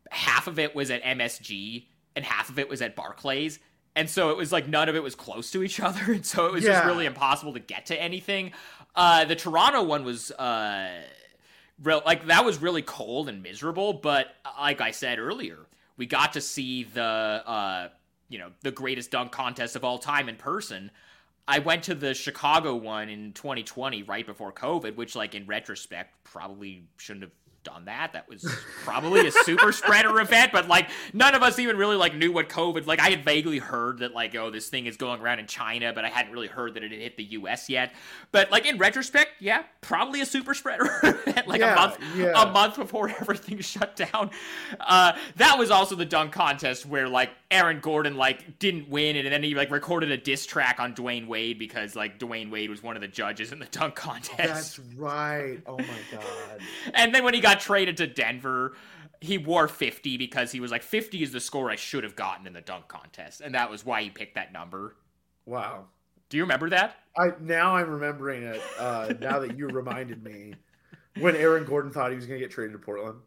half 0.10 0.48
of 0.48 0.60
it 0.60 0.76
was 0.76 0.92
at 0.92 1.04
MSG 1.04 1.86
and 2.16 2.26
half 2.26 2.50
of 2.50 2.60
it 2.60 2.70
was 2.70 2.82
at 2.82 2.96
Barclays. 2.96 3.60
And 3.96 4.10
so 4.10 4.30
it 4.32 4.38
was 4.38 4.52
like 4.52 4.68
none 4.68 4.90
of 4.90 4.96
it 4.96 5.04
was 5.04 5.16
close 5.16 5.52
to 5.52 5.64
each 5.64 5.80
other, 5.80 6.12
and 6.12 6.26
so 6.26 6.48
it 6.48 6.52
was 6.52 6.64
just 6.64 6.86
really 6.86 7.06
impossible 7.06 7.54
to 7.54 7.60
get 7.60 7.88
to 7.88 8.02
anything. 8.02 8.52
Uh, 8.96 9.26
the 9.26 9.36
Toronto 9.36 9.84
one 9.84 10.04
was 10.04 10.32
uh, 10.32 10.90
real 11.82 12.02
like 12.06 12.28
that 12.28 12.46
was 12.46 12.60
really 12.60 12.82
cold 12.82 13.30
and 13.30 13.44
miserable, 13.44 13.94
but 13.94 14.28
uh, 14.46 14.50
like 14.60 14.82
I 14.82 14.92
said 14.92 15.20
earlier, 15.20 15.58
we 15.98 16.06
got 16.06 16.34
to 16.34 16.42
see 16.42 16.84
the 16.84 17.04
uh, 17.04 17.90
you 18.30 18.40
know 18.40 18.50
the 18.62 18.72
greatest 18.72 19.12
dunk 19.12 19.32
contest 19.32 19.76
of 19.76 19.84
all 19.84 20.00
time 20.00 20.28
in 20.28 20.38
person. 20.38 20.90
I 21.48 21.60
went 21.60 21.84
to 21.84 21.96
the 21.96 22.14
Chicago 22.14 22.76
one 22.76 23.10
in 23.10 23.34
2020, 23.34 24.04
right 24.04 24.26
before 24.26 24.54
COVID, 24.54 24.96
which, 24.96 25.14
like, 25.14 25.36
in 25.36 25.46
retrospect, 25.46 26.24
probably 26.24 26.86
shouldn't 26.96 27.24
have 27.24 27.32
done 27.64 27.86
that. 27.86 28.14
That 28.14 28.28
was 28.30 28.44
probably 28.84 29.28
a 29.28 29.32
super 29.32 29.72
spreader 29.72 30.20
event, 30.20 30.52
but 30.52 30.68
like, 30.68 30.90
none 31.14 31.36
of 31.36 31.44
us 31.44 31.60
even 31.60 31.78
really 31.78 31.96
like 31.96 32.16
knew 32.16 32.32
what 32.32 32.50
COVID. 32.50 32.86
Like, 32.86 33.00
I 33.00 33.10
had 33.10 33.24
vaguely 33.24 33.60
heard 33.60 34.00
that 34.00 34.14
like, 34.14 34.36
oh, 34.36 34.50
this 34.50 34.70
thing 34.70 34.86
is 34.86 34.98
going 34.98 35.22
around 35.22 35.40
in 35.40 35.48
China, 35.48 35.92
but 35.94 36.06
I 36.06 36.10
hadn't 36.10 36.32
really 36.32 36.48
heard 36.48 36.74
that 36.76 36.84
it 36.84 36.92
had 36.92 37.00
hit 37.00 37.18
the 37.18 37.24
U.S. 37.24 37.70
yet. 37.70 37.94
But 38.32 38.52
like 38.52 38.66
in 38.66 38.78
retrospect, 38.78 39.30
yeah, 39.40 39.64
probably 39.82 40.22
a 40.22 40.26
super 40.26 40.54
spreader 40.54 40.86
event, 41.04 41.48
like 41.48 41.62
Yeah, 41.62 41.74
a 41.74 41.76
month, 41.76 41.98
yeah. 42.16 42.42
a 42.42 42.52
month 42.52 42.76
before 42.76 43.10
everything 43.22 43.60
shut 43.60 43.96
down. 43.96 44.32
Uh, 44.80 45.14
that 45.38 45.58
was 45.58 45.72
also 45.72 45.96
the 45.96 46.06
dunk 46.06 46.32
contest 46.32 46.86
where 46.86 47.08
like 47.08 47.30
Aaron 47.52 47.80
Gordon 47.80 48.16
like 48.16 48.60
didn't 48.60 48.90
win 48.90 49.16
it, 49.16 49.26
and 49.26 49.34
then 49.34 49.44
he 49.44 49.56
like 49.56 49.72
recorded 49.72 50.12
a 50.12 50.18
diss 50.18 50.46
track 50.46 50.80
on 50.80 50.94
Dwyane 50.96 51.28
Wade 51.28 51.60
because 51.60 51.96
like 51.96 52.20
Dwyane 52.20 52.50
Wade 52.52 52.70
was 52.70 52.82
one 52.84 52.96
of 52.96 53.02
the 53.02 53.08
judges 53.08 53.52
in 53.52 53.60
the 53.60 53.66
dunk 53.66 53.96
contest. 53.96 54.38
That's 54.38 54.80
right. 54.98 55.60
Oh 55.68 55.78
my 55.78 55.86
god. 56.12 56.62
And 56.94 57.14
then 57.14 57.24
when 57.24 57.34
he 57.34 57.40
got 57.40 57.53
traded 57.60 57.98
to 57.98 58.08
Denver, 58.08 58.76
he 59.22 59.38
wore 59.38 59.68
50 59.68 60.18
because 60.18 60.52
he 60.52 60.60
was 60.60 60.72
like 60.72 60.84
50 60.84 61.24
is 61.24 61.32
the 61.32 61.40
score 61.40 61.70
I 61.72 61.76
should 61.76 62.04
have 62.04 62.16
gotten 62.16 62.46
in 62.46 62.54
the 62.54 62.62
dunk 62.62 62.88
contest, 62.88 63.42
and 63.42 63.56
that 63.56 63.70
was 63.72 63.86
why 63.86 64.04
he 64.04 64.10
picked 64.10 64.36
that 64.36 64.52
number. 64.52 64.96
Wow. 65.46 65.86
Do 66.30 66.38
you 66.38 66.44
remember 66.44 66.70
that? 66.72 66.98
I 67.18 67.32
now 67.40 67.76
I'm 67.76 67.90
remembering 67.90 68.44
it. 68.44 68.62
Uh, 68.80 69.14
now 69.20 69.40
that 69.40 69.58
you 69.58 69.68
reminded 69.68 70.24
me, 70.24 70.56
when 71.20 71.36
Aaron 71.36 71.66
Gordon 71.66 71.92
thought 71.92 72.10
he 72.10 72.16
was 72.16 72.26
going 72.26 72.40
to 72.40 72.46
get 72.46 72.52
traded 72.52 72.74
to 72.74 72.80
Portland. 72.80 73.20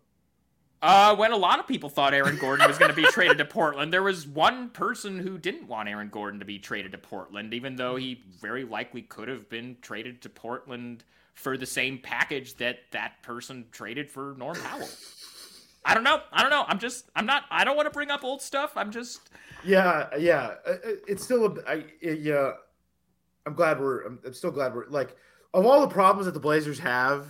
Uh, 0.83 1.17
when 1.17 1.33
a 1.33 1.37
lot 1.37 1.59
of 1.59 1.67
people 1.67 1.89
thought 1.89 2.13
Aaron 2.13 2.37
Gordon 2.37 2.69
was 2.69 2.79
going 2.79 2.91
to 2.91 2.97
be 2.97 3.05
traded 3.05 3.39
to 3.39 3.45
Portland, 3.45 3.93
there 3.93 4.03
was 4.03 4.27
one 4.27 4.69
person 4.69 5.19
who 5.19 5.39
didn't 5.39 5.67
want 5.67 5.89
Aaron 5.89 6.09
Gordon 6.11 6.39
to 6.41 6.47
be 6.47 6.59
traded 6.59 6.93
to 6.93 6.99
Portland, 6.99 7.55
even 7.55 7.77
though 7.77 7.97
he 7.97 8.23
very 8.41 8.65
likely 8.65 9.03
could 9.03 9.29
have 9.29 9.49
been 9.49 9.79
traded 9.81 10.21
to 10.23 10.29
Portland 10.29 11.05
for 11.37 11.57
the 11.57 11.67
same 11.67 11.99
package 11.99 12.55
that 12.57 12.79
that 12.91 13.23
person 13.23 13.67
traded 13.71 14.11
for 14.11 14.35
Norm 14.37 14.57
Powell. 14.57 14.89
I 15.85 15.95
don't 15.95 16.03
know. 16.03 16.21
I 16.33 16.43
don't 16.43 16.51
know. 16.51 16.65
I'm 16.67 16.81
just. 16.81 17.09
I'm 17.15 17.27
not. 17.27 17.45
I 17.51 17.65
don't 17.65 17.77
want 17.77 17.87
to 17.87 17.93
bring 17.93 18.11
up 18.11 18.25
old 18.25 18.43
stuff. 18.43 18.73
I'm 18.77 18.91
just. 18.91 19.21
Yeah, 19.65 20.09
yeah. 20.19 20.55
Uh, 20.67 20.71
uh, 20.71 20.91
It's 21.07 21.23
still 21.23 21.47
a. 21.47 21.71
I, 21.71 21.85
yeah. 22.03 22.53
I'm 23.47 23.55
glad 23.55 23.79
we're. 23.79 24.03
I'm, 24.05 24.19
I'm 24.27 24.35
still 24.35 24.51
glad 24.51 24.75
we're 24.75 24.89
like 24.89 25.17
of 25.55 25.65
all 25.65 25.81
the 25.81 25.89
problems 25.89 26.27
that 26.27 26.33
the 26.33 26.41
Blazers 26.41 26.81
have. 26.81 27.29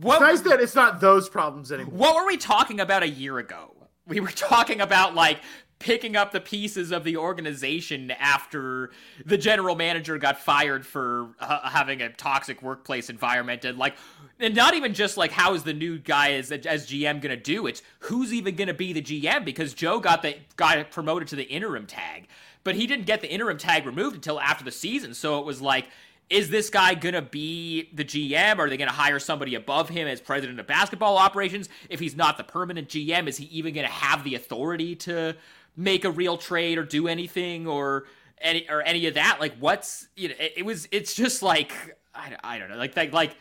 What, 0.00 0.22
It's 0.22 0.44
nice 0.44 0.52
that 0.52 0.60
it's 0.60 0.74
not 0.74 1.00
those 1.00 1.28
problems 1.28 1.72
anymore. 1.72 1.92
What 1.94 2.14
were 2.14 2.26
we 2.26 2.36
talking 2.36 2.80
about 2.80 3.02
a 3.02 3.08
year 3.08 3.38
ago? 3.38 3.74
We 4.06 4.20
were 4.20 4.28
talking 4.28 4.80
about 4.80 5.14
like 5.14 5.40
picking 5.78 6.16
up 6.16 6.32
the 6.32 6.40
pieces 6.40 6.90
of 6.90 7.04
the 7.04 7.16
organization 7.16 8.10
after 8.12 8.90
the 9.24 9.36
general 9.36 9.74
manager 9.74 10.16
got 10.16 10.38
fired 10.38 10.86
for 10.86 11.28
uh, 11.38 11.68
having 11.68 12.00
a 12.00 12.08
toxic 12.08 12.62
workplace 12.62 13.10
environment 13.10 13.64
and 13.64 13.76
like 13.76 13.94
and 14.40 14.54
not 14.54 14.74
even 14.74 14.94
just 14.94 15.16
like 15.16 15.30
how 15.30 15.52
is 15.54 15.64
the 15.64 15.74
new 15.74 15.98
guy 15.98 16.32
as 16.32 16.50
as 16.50 16.86
GM 16.86 17.20
going 17.20 17.36
to 17.36 17.36
do 17.36 17.66
it's 17.66 17.82
who's 18.00 18.32
even 18.32 18.56
going 18.56 18.68
to 18.68 18.74
be 18.74 18.92
the 18.92 19.02
GM 19.02 19.44
because 19.44 19.74
Joe 19.74 20.00
got 20.00 20.22
the 20.22 20.36
got 20.56 20.90
promoted 20.90 21.28
to 21.28 21.36
the 21.36 21.44
interim 21.44 21.86
tag. 21.86 22.28
But 22.64 22.74
he 22.74 22.88
didn't 22.88 23.06
get 23.06 23.20
the 23.20 23.30
interim 23.30 23.58
tag 23.58 23.86
removed 23.86 24.16
until 24.16 24.40
after 24.40 24.64
the 24.64 24.72
season. 24.72 25.14
So 25.14 25.38
it 25.38 25.46
was 25.46 25.62
like 25.62 25.88
is 26.28 26.50
this 26.50 26.70
guy 26.70 26.94
gonna 26.94 27.22
be 27.22 27.90
the 27.94 28.04
GM? 28.04 28.58
Are 28.58 28.68
they 28.68 28.76
gonna 28.76 28.90
hire 28.90 29.18
somebody 29.18 29.54
above 29.54 29.88
him 29.88 30.08
as 30.08 30.20
president 30.20 30.58
of 30.58 30.66
basketball 30.66 31.16
operations? 31.18 31.68
If 31.88 32.00
he's 32.00 32.16
not 32.16 32.36
the 32.36 32.44
permanent 32.44 32.88
GM, 32.88 33.28
is 33.28 33.36
he 33.36 33.44
even 33.46 33.74
gonna 33.74 33.86
have 33.88 34.24
the 34.24 34.34
authority 34.34 34.96
to 34.96 35.36
make 35.76 36.04
a 36.04 36.10
real 36.10 36.36
trade 36.36 36.78
or 36.78 36.84
do 36.84 37.06
anything 37.06 37.66
or 37.66 38.06
any 38.40 38.68
or 38.68 38.82
any 38.82 39.06
of 39.06 39.14
that? 39.14 39.38
Like, 39.40 39.56
what's 39.58 40.08
you 40.16 40.28
know? 40.28 40.34
It, 40.38 40.54
it 40.58 40.62
was. 40.64 40.88
It's 40.90 41.14
just 41.14 41.42
like 41.42 41.72
I, 42.14 42.36
I 42.42 42.58
don't 42.58 42.70
know. 42.70 42.76
Like 42.76 42.96
like 42.96 43.12
like 43.12 43.36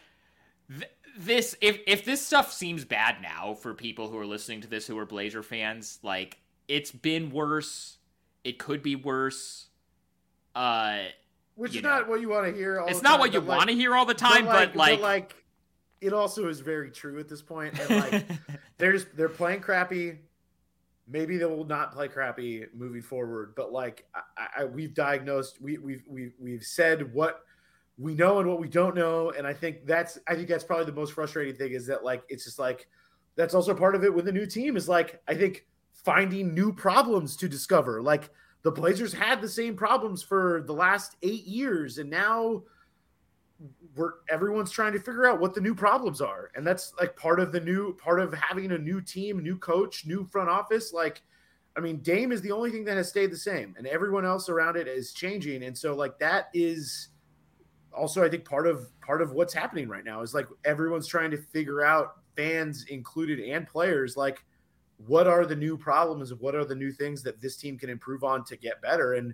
th- 0.69 0.91
this. 1.17 1.55
If 1.61 1.79
if 1.87 2.05
this 2.05 2.23
stuff 2.23 2.53
seems 2.53 2.85
bad 2.85 3.15
now 3.21 3.55
for 3.55 3.73
people 3.73 4.09
who 4.09 4.19
are 4.19 4.27
listening 4.27 4.61
to 4.61 4.67
this 4.67 4.85
who 4.85 4.97
are 4.99 5.05
Blazer 5.07 5.41
fans, 5.41 5.97
like 6.03 6.37
it's 6.67 6.91
been 6.91 7.31
worse. 7.31 7.97
It 8.43 8.59
could 8.59 8.83
be 8.83 8.95
worse. 8.95 9.69
Uh 10.53 11.05
Which 11.55 11.75
is 11.75 11.83
know. 11.83 11.89
not 11.89 12.07
what 12.07 12.21
you 12.21 12.29
want 12.29 12.47
to 12.47 12.53
hear. 12.53 12.79
All 12.79 12.87
it's 12.87 13.01
not 13.01 13.11
time, 13.11 13.19
what 13.19 13.33
you 13.33 13.39
like- 13.39 13.57
want 13.57 13.69
to 13.69 13.75
hear 13.75 13.95
all 13.95 14.05
the 14.05 14.13
time, 14.13 14.45
but 14.45 14.75
like, 14.75 14.99
like, 14.99 15.35
it 16.01 16.13
also 16.13 16.47
is 16.49 16.59
very 16.59 16.91
true 16.91 17.19
at 17.19 17.27
this 17.27 17.41
point. 17.41 17.79
And 17.79 17.89
like 18.11 18.25
they're 18.77 18.93
just 18.93 19.15
they're 19.15 19.29
playing 19.29 19.61
crappy. 19.61 20.19
Maybe 21.07 21.37
they 21.37 21.45
will 21.45 21.65
not 21.65 21.93
play 21.93 22.07
crappy 22.07 22.65
moving 22.73 23.01
forward, 23.01 23.53
but 23.55 23.71
like 23.71 24.05
I, 24.13 24.47
I, 24.57 24.65
we've 24.65 24.93
diagnosed, 24.93 25.61
we, 25.61 25.77
we've 25.77 26.03
we've 26.07 26.33
we've 26.39 26.63
said 26.63 27.13
what 27.13 27.41
we 27.97 28.15
know 28.15 28.39
and 28.39 28.49
what 28.49 28.59
we 28.59 28.67
don't 28.67 28.95
know, 28.95 29.31
and 29.31 29.47
I 29.47 29.53
think 29.53 29.85
that's 29.85 30.17
I 30.27 30.35
think 30.35 30.49
that's 30.49 30.63
probably 30.63 30.85
the 30.85 30.91
most 30.91 31.13
frustrating 31.13 31.55
thing 31.55 31.71
is 31.71 31.87
that 31.87 32.03
like 32.03 32.23
it's 32.27 32.43
just 32.43 32.59
like 32.59 32.87
that's 33.35 33.53
also 33.53 33.73
part 33.73 33.95
of 33.95 34.03
it 34.03 34.13
with 34.13 34.27
a 34.27 34.31
new 34.31 34.45
team 34.45 34.75
is 34.75 34.89
like 34.89 35.21
I 35.27 35.35
think 35.35 35.65
finding 35.93 36.53
new 36.53 36.73
problems 36.73 37.35
to 37.37 37.47
discover. 37.47 38.01
Like 38.01 38.31
the 38.65 38.71
Blazers 38.71 39.13
had 39.13 39.41
the 39.41 39.47
same 39.47 39.75
problems 39.75 40.23
for 40.23 40.63
the 40.65 40.73
last 40.73 41.17
eight 41.21 41.45
years, 41.45 41.99
and 41.99 42.09
now 42.09 42.63
we're 43.95 44.13
everyone's 44.27 44.71
trying 44.71 44.91
to 44.93 44.99
figure 44.99 45.27
out 45.27 45.39
what 45.39 45.53
the 45.53 45.61
new 45.61 45.75
problems 45.75 46.19
are. 46.19 46.49
And 46.55 46.65
that's 46.65 46.91
like 46.99 47.15
part 47.15 47.39
of 47.39 47.51
the 47.51 47.59
new 47.59 47.95
part 47.97 48.19
of 48.19 48.33
having 48.33 48.71
a 48.71 48.77
new 48.79 49.01
team 49.01 49.43
new 49.43 49.55
coach 49.55 50.07
new 50.07 50.25
front 50.25 50.49
office. 50.49 50.91
Like 50.91 51.21
i 51.77 51.79
mean 51.79 51.97
dame 51.97 52.31
is 52.31 52.41
the 52.41 52.51
only 52.51 52.71
thing 52.71 52.83
that 52.85 52.97
has 52.97 53.07
stayed 53.07 53.31
the 53.31 53.37
same 53.37 53.75
and 53.77 53.85
everyone 53.85 54.25
else 54.25 54.49
around 54.49 54.77
it 54.77 54.87
is 54.87 55.13
changing. 55.13 55.63
And 55.63 55.77
so 55.77 55.95
like 55.95 56.17
that 56.17 56.49
is 56.55 57.09
also 57.95 58.23
i 58.25 58.29
think 58.29 58.45
part 58.45 58.65
of 58.65 58.89
part 58.99 59.21
of 59.21 59.33
what's 59.33 59.53
happening 59.53 59.87
right 59.87 60.03
now 60.03 60.23
is 60.23 60.33
like 60.33 60.47
everyone's 60.65 61.07
trying 61.07 61.29
to 61.29 61.37
figure 61.37 61.85
out 61.85 62.15
fans 62.35 62.85
included 62.85 63.39
and 63.39 63.67
players 63.67 64.17
like 64.17 64.43
what 64.97 65.27
are 65.27 65.45
the 65.45 65.55
new 65.55 65.77
problems 65.77 66.33
what 66.33 66.55
are 66.55 66.63
the 66.65 66.75
new 66.75 66.91
things 66.91 67.21
that 67.21 67.41
this 67.41 67.57
team 67.57 67.77
can 67.77 67.89
improve 67.89 68.23
on 68.23 68.43
to 68.45 68.55
get 68.55 68.81
better 68.81 69.13
and 69.13 69.33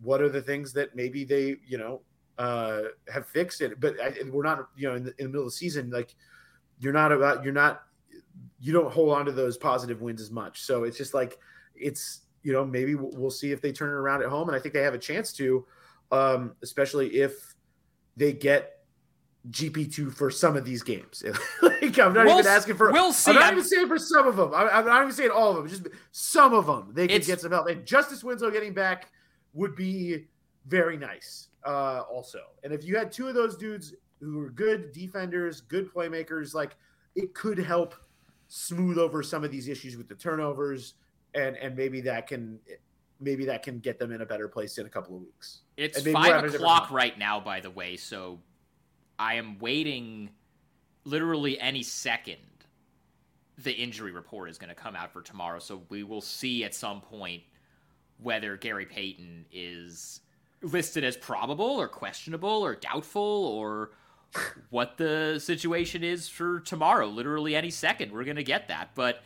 what 0.00 0.22
are 0.22 0.30
the 0.30 0.40
things 0.40 0.72
that 0.72 0.96
maybe 0.96 1.24
they 1.24 1.56
you 1.66 1.78
know 1.78 2.00
uh, 2.38 2.82
have 3.12 3.26
fixed 3.26 3.60
it. 3.60 3.80
But 3.80 4.00
I, 4.00 4.14
we're 4.30 4.42
not, 4.42 4.68
you 4.76 4.88
know, 4.88 4.96
in 4.96 5.04
the, 5.04 5.10
in 5.18 5.26
the 5.26 5.28
middle 5.28 5.42
of 5.42 5.48
the 5.48 5.56
season, 5.56 5.90
like 5.90 6.14
you're 6.78 6.92
not 6.92 7.12
about, 7.12 7.44
you're 7.44 7.52
not, 7.52 7.82
you 8.60 8.72
don't 8.72 8.92
hold 8.92 9.12
on 9.14 9.26
to 9.26 9.32
those 9.32 9.56
positive 9.56 10.00
wins 10.00 10.20
as 10.20 10.30
much. 10.30 10.62
So 10.62 10.84
it's 10.84 10.96
just 10.96 11.14
like, 11.14 11.38
it's, 11.74 12.22
you 12.42 12.52
know, 12.52 12.64
maybe 12.64 12.94
we'll 12.94 13.30
see 13.30 13.52
if 13.52 13.60
they 13.60 13.72
turn 13.72 13.90
it 13.90 13.94
around 13.94 14.22
at 14.22 14.28
home. 14.28 14.48
And 14.48 14.56
I 14.56 14.60
think 14.60 14.74
they 14.74 14.82
have 14.82 14.94
a 14.94 14.98
chance 14.98 15.32
to, 15.34 15.64
um, 16.10 16.56
especially 16.62 17.20
if 17.20 17.54
they 18.16 18.32
get 18.32 18.84
GP2 19.50 20.12
for 20.12 20.30
some 20.30 20.56
of 20.56 20.64
these 20.64 20.82
games. 20.82 21.22
like, 21.96 22.06
I'm 22.06 22.12
not 22.12 22.26
we'll, 22.26 22.38
even 22.38 22.50
asking 22.50 22.76
for, 22.76 22.92
we'll 22.92 23.12
see. 23.12 23.30
I'm 23.30 23.36
not 23.36 23.44
I'm, 23.44 23.58
even 23.58 23.64
saying 23.64 23.88
for 23.88 23.98
some 23.98 24.26
of 24.26 24.36
them. 24.36 24.52
I, 24.54 24.78
am 24.78 24.86
not 24.86 25.02
even 25.02 25.14
saying 25.14 25.30
all 25.30 25.50
of 25.50 25.56
them, 25.56 25.68
just 25.68 25.88
some 26.10 26.54
of 26.54 26.66
them. 26.66 26.90
They 26.92 27.08
could 27.08 27.24
get 27.24 27.40
some 27.40 27.52
help. 27.52 27.68
And 27.68 27.84
Justice 27.86 28.22
Winslow 28.24 28.50
getting 28.50 28.74
back 28.74 29.10
would 29.54 29.76
be 29.76 30.26
very 30.66 30.96
nice 30.96 31.48
uh, 31.66 32.02
also. 32.10 32.40
And 32.62 32.72
if 32.72 32.84
you 32.84 32.96
had 32.96 33.12
two 33.12 33.28
of 33.28 33.34
those 33.34 33.56
dudes 33.56 33.94
who 34.20 34.38
were 34.38 34.50
good 34.50 34.92
defenders, 34.92 35.60
good 35.60 35.92
playmakers, 35.92 36.54
like 36.54 36.76
it 37.14 37.34
could 37.34 37.58
help 37.58 37.94
smooth 38.48 38.98
over 38.98 39.22
some 39.22 39.44
of 39.44 39.50
these 39.50 39.68
issues 39.68 39.96
with 39.96 40.08
the 40.08 40.14
turnovers, 40.14 40.94
and 41.34 41.56
and 41.56 41.76
maybe 41.76 42.00
that 42.02 42.26
can 42.26 42.58
maybe 43.20 43.44
that 43.46 43.62
can 43.62 43.78
get 43.78 43.98
them 43.98 44.12
in 44.12 44.20
a 44.20 44.26
better 44.26 44.48
place 44.48 44.78
in 44.78 44.86
a 44.86 44.88
couple 44.88 45.16
of 45.16 45.22
weeks. 45.22 45.60
It's 45.76 46.02
five 46.10 46.44
o'clock 46.44 46.90
right 46.90 47.18
now, 47.18 47.40
by 47.40 47.60
the 47.60 47.70
way, 47.70 47.96
so 47.96 48.40
I 49.18 49.34
am 49.34 49.58
waiting 49.58 50.30
literally 51.04 51.60
any 51.60 51.82
second. 51.82 52.36
The 53.58 53.72
injury 53.72 54.12
report 54.12 54.48
is 54.50 54.58
going 54.58 54.70
to 54.70 54.74
come 54.74 54.96
out 54.96 55.12
for 55.12 55.22
tomorrow, 55.22 55.58
so 55.58 55.82
we 55.88 56.02
will 56.02 56.20
see 56.20 56.64
at 56.64 56.74
some 56.74 57.00
point 57.00 57.42
whether 58.18 58.56
Gary 58.56 58.86
Payton 58.86 59.46
is 59.52 60.20
listed 60.62 61.04
as 61.04 61.16
probable 61.16 61.64
or 61.66 61.88
questionable 61.88 62.64
or 62.64 62.74
doubtful 62.74 63.22
or 63.22 63.90
what 64.70 64.96
the 64.96 65.38
situation 65.38 66.02
is 66.02 66.28
for 66.28 66.60
tomorrow. 66.60 67.06
Literally 67.06 67.54
any 67.54 67.70
second, 67.70 68.12
we're 68.12 68.24
gonna 68.24 68.42
get 68.42 68.68
that. 68.68 68.90
But 68.94 69.22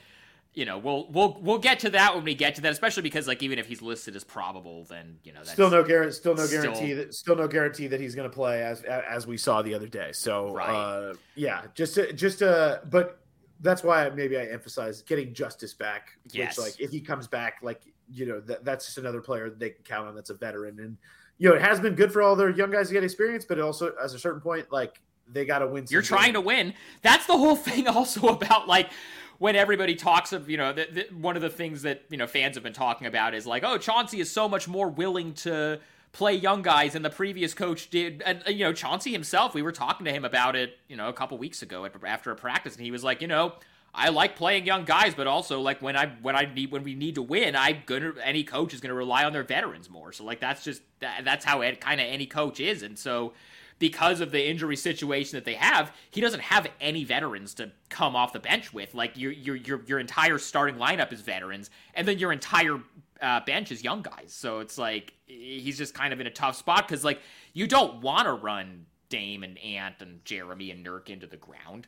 you 0.57 0.64
know, 0.64 0.79
we'll 0.79 1.07
we'll 1.11 1.38
we'll 1.42 1.59
get 1.59 1.79
to 1.81 1.90
that 1.90 2.14
when 2.14 2.25
we 2.25 2.35
get 2.35 2.55
to 2.55 2.62
that. 2.62 2.73
Especially 2.73 3.03
because 3.03 3.29
like 3.29 3.42
even 3.42 3.59
if 3.59 3.66
he's 3.66 3.83
listed 3.83 4.16
as 4.16 4.25
probable, 4.25 4.85
then 4.85 5.19
you 5.23 5.33
know 5.35 5.42
still 5.45 5.71
no 5.71 5.85
guarantee, 5.85 6.12
still 6.12 6.35
no 6.35 6.49
guarantee 6.49 6.87
still, 6.87 6.97
that 6.97 7.14
still 7.14 7.37
no 7.37 7.47
guarantee 7.47 7.87
that 7.88 8.01
he's 8.01 8.14
gonna 8.14 8.31
play 8.31 8.62
as 8.62 8.83
as 8.83 9.27
we 9.27 9.37
saw 9.37 9.61
the 9.61 9.75
other 9.75 9.87
day. 9.87 10.12
So 10.12 10.55
right. 10.55 10.69
uh, 10.69 11.14
yeah, 11.35 11.64
just 11.75 11.97
to, 11.97 12.11
just 12.14 12.42
uh, 12.42 12.79
but 12.90 13.21
that's 13.61 13.85
why 13.85 14.09
maybe 14.09 14.38
I 14.38 14.47
emphasize 14.47 15.03
getting 15.03 15.35
Justice 15.35 15.75
back. 15.75 16.09
Yes. 16.33 16.57
Which 16.57 16.66
like 16.66 16.81
if 16.81 16.90
he 16.90 17.03
comes 17.03 17.27
back, 17.27 17.59
like 17.62 17.83
you 18.11 18.25
know 18.25 18.40
that 18.40 18.64
that's 18.64 18.87
just 18.87 18.97
another 18.97 19.21
player 19.21 19.51
that 19.51 19.59
they 19.59 19.71
can 19.71 19.85
count 19.85 20.09
on. 20.09 20.14
That's 20.14 20.31
a 20.31 20.35
veteran 20.35 20.81
and 20.81 20.97
you 21.38 21.49
know, 21.51 21.55
it 21.55 21.62
has 21.62 21.81
been 21.81 21.95
good 21.95 22.12
for 22.12 22.23
all 22.23 22.35
their 22.35 22.51
young 22.51 22.71
guys 22.71 22.88
to 22.88 22.95
get 22.95 23.05
experience, 23.05 23.45
but 23.45 23.59
it 23.59 23.61
also, 23.61 23.92
as 24.03 24.14
a 24.14 24.19
certain 24.19 24.40
point, 24.40 24.73
like 24.73 25.01
they 25.29 25.45
got 25.45 25.59
to 25.59 25.66
win. 25.66 25.85
You're 25.88 26.03
trying 26.03 26.33
to 26.35 26.40
win. 26.40 26.75
That's 27.03 27.27
the 27.27 27.37
whole 27.37 27.57
thing. 27.57 27.87
Also 27.88 28.29
about 28.29 28.69
like 28.69 28.90
when 29.38 29.57
everybody 29.57 29.94
talks 29.94 30.33
of 30.33 30.49
you 30.49 30.57
know 30.57 30.72
the, 30.72 30.88
the, 30.90 31.07
one 31.16 31.37
of 31.37 31.42
the 31.42 31.51
things 31.51 31.83
that 31.83 32.03
you 32.11 32.16
know 32.16 32.27
fans 32.27 32.57
have 32.57 32.64
been 32.64 32.72
talking 32.72 33.07
about 33.07 33.35
is 33.35 33.46
like, 33.46 33.64
oh, 33.64 33.79
Chauncey 33.79 34.20
is 34.20 34.31
so 34.31 34.49
much 34.49 34.68
more 34.68 34.88
willing 34.88 35.35
to 35.35 35.81
play 36.12 36.35
young 36.35 36.62
guys 36.62 36.94
than 36.94 37.03
the 37.03 37.11
previous 37.11 37.53
coach 37.53 37.90
did. 37.90 38.22
And 38.25 38.42
you 38.49 38.64
know, 38.64 38.72
Chauncey 38.72 39.12
himself, 39.12 39.55
we 39.55 39.62
were 39.62 39.72
talking 39.72 40.07
to 40.07 40.12
him 40.12 40.25
about 40.25 40.57
it, 40.57 40.79
you 40.88 40.96
know, 40.96 41.09
a 41.09 41.12
couple 41.12 41.37
weeks 41.38 41.62
ago 41.62 41.88
after 42.05 42.31
a 42.31 42.37
practice, 42.37 42.77
and 42.77 42.85
he 42.85 42.90
was 42.90 43.05
like, 43.05 43.20
you 43.20 43.29
know. 43.29 43.55
I 43.99 44.11
like 44.11 44.37
playing 44.37 44.66
young 44.66 44.85
guys, 44.85 45.14
but 45.14 45.27
also 45.27 45.62
like 45.62 45.81
when 45.81 45.96
I 45.96 46.09
when 46.20 46.37
I 46.37 46.53
need 46.55 46.70
when 46.70 46.83
we 46.83 46.94
need 46.94 47.14
to 47.14 47.22
win, 47.22 47.57
I'm 47.57 47.79
gonna 47.87 48.12
any 48.22 48.44
coach 48.44 48.75
is 48.75 48.81
gonna 48.83 48.92
rely 48.92 49.25
on 49.25 49.33
their 49.33 49.42
veterans 49.42 49.88
more. 49.88 50.12
So 50.12 50.22
like 50.22 50.38
that's 50.38 50.62
just 50.62 50.83
that, 51.01 51.25
that's 51.25 51.46
how 51.46 51.62
it 51.62 51.81
kind 51.81 51.99
of 51.99 52.07
any 52.07 52.27
coach 52.27 52.61
is, 52.61 52.83
and 52.83 52.99
so 52.99 53.33
because 53.79 54.21
of 54.21 54.31
the 54.31 54.49
injury 54.49 54.77
situation 54.77 55.37
that 55.37 55.45
they 55.45 55.55
have, 55.55 55.93
he 56.11 56.21
doesn't 56.21 56.41
have 56.41 56.67
any 56.81 57.05
veterans 57.05 57.55
to 57.55 57.71
come 57.89 58.17
off 58.17 58.33
the 58.33 58.41
bench 58.41 58.73
with. 58.73 58.95
Like 58.95 59.17
your 59.17 59.33
your 59.33 59.57
your 59.57 59.83
your 59.87 59.99
entire 59.99 60.39
starting 60.39 60.77
lineup 60.77 61.12
is 61.12 61.21
veterans, 61.21 61.71
and 61.95 62.07
then 62.07 62.19
your 62.19 62.33
entire 62.33 62.81
uh, 63.21 63.41
bench 63.41 63.71
is 63.73 63.85
young 63.85 64.03
guys. 64.03 64.33
So 64.33 64.61
it's 64.61 64.79
like 64.79 65.15
he's 65.27 65.79
just 65.79 65.95
kind 65.95 66.12
of 66.12 66.21
in 66.21 66.27
a 66.27 66.31
tough 66.31 66.57
spot 66.57 66.89
because 66.89 67.05
like 67.05 67.21
you 67.53 67.67
don't 67.67 68.01
want 68.01 68.27
to 68.27 68.33
run 68.33 68.87
Dame 69.09 69.43
and 69.43 69.59
Ant 69.59 69.97
and 70.01 70.25
Jerami 70.25 70.73
and 70.73 70.85
Nurk 70.85 71.09
into 71.09 71.27
the 71.27 71.37
ground. 71.37 71.87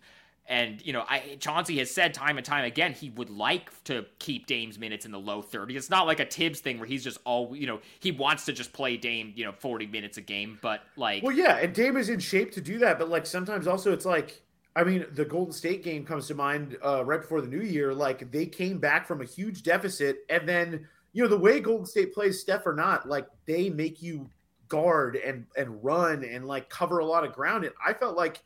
And 0.48 0.84
you 0.84 0.94
know, 0.94 1.04
I, 1.06 1.36
Chauncey 1.40 1.78
has 1.78 1.90
said 1.90 2.14
time 2.14 2.38
and 2.38 2.44
time 2.44 2.64
again 2.64 2.94
he 2.94 3.10
would 3.10 3.28
like 3.28 3.70
to 3.84 4.06
keep 4.18 4.46
Dame's 4.46 4.78
minutes 4.78 5.04
in 5.04 5.12
the 5.12 5.18
low 5.18 5.42
30s. 5.42 5.76
It's 5.76 5.90
not 5.90 6.06
like 6.06 6.20
a 6.20 6.24
Thibs 6.24 6.60
thing 6.60 6.78
where 6.78 6.86
he's 6.86 7.04
just 7.04 7.18
all 7.24 7.54
you 7.54 7.66
know 7.66 7.80
he 8.00 8.12
wants 8.12 8.46
to 8.46 8.52
just 8.54 8.72
play 8.72 8.96
Dame 8.96 9.32
you 9.36 9.44
know 9.44 9.52
40 9.52 9.86
minutes 9.86 10.16
a 10.16 10.22
game, 10.22 10.58
but 10.62 10.80
like 10.96 11.22
well 11.22 11.36
yeah, 11.36 11.58
and 11.58 11.74
Dame 11.74 11.98
is 11.98 12.08
in 12.08 12.18
shape 12.18 12.52
to 12.52 12.62
do 12.62 12.78
that, 12.78 12.98
but 12.98 13.10
like 13.10 13.26
sometimes 13.26 13.66
also 13.66 13.92
it's 13.92 14.06
like 14.06 14.40
I 14.74 14.84
mean 14.84 15.04
the 15.12 15.24
Golden 15.24 15.52
State 15.52 15.84
game 15.84 16.06
comes 16.06 16.26
to 16.28 16.34
mind 16.34 16.78
uh, 16.82 17.04
right 17.04 17.20
before 17.20 17.42
the 17.42 17.48
new 17.48 17.62
year. 17.62 17.92
Like 17.92 18.30
they 18.32 18.46
came 18.46 18.78
back 18.78 19.06
from 19.06 19.20
a 19.20 19.26
huge 19.26 19.62
deficit, 19.62 20.20
and 20.30 20.48
then 20.48 20.88
you 21.12 21.22
know 21.22 21.28
the 21.28 21.38
way 21.38 21.60
Golden 21.60 21.84
State 21.84 22.14
plays, 22.14 22.40
Steph 22.40 22.64
or 22.64 22.74
not, 22.74 23.06
like 23.06 23.26
they 23.44 23.68
make 23.68 24.00
you 24.00 24.30
guard 24.68 25.16
and 25.16 25.44
and 25.56 25.82
run 25.84 26.24
and 26.24 26.46
like 26.46 26.70
cover 26.70 27.00
a 27.00 27.04
lot 27.04 27.24
of 27.24 27.32
ground. 27.32 27.64
And 27.64 27.74
I 27.84 27.92
felt 27.92 28.16
like 28.16 28.40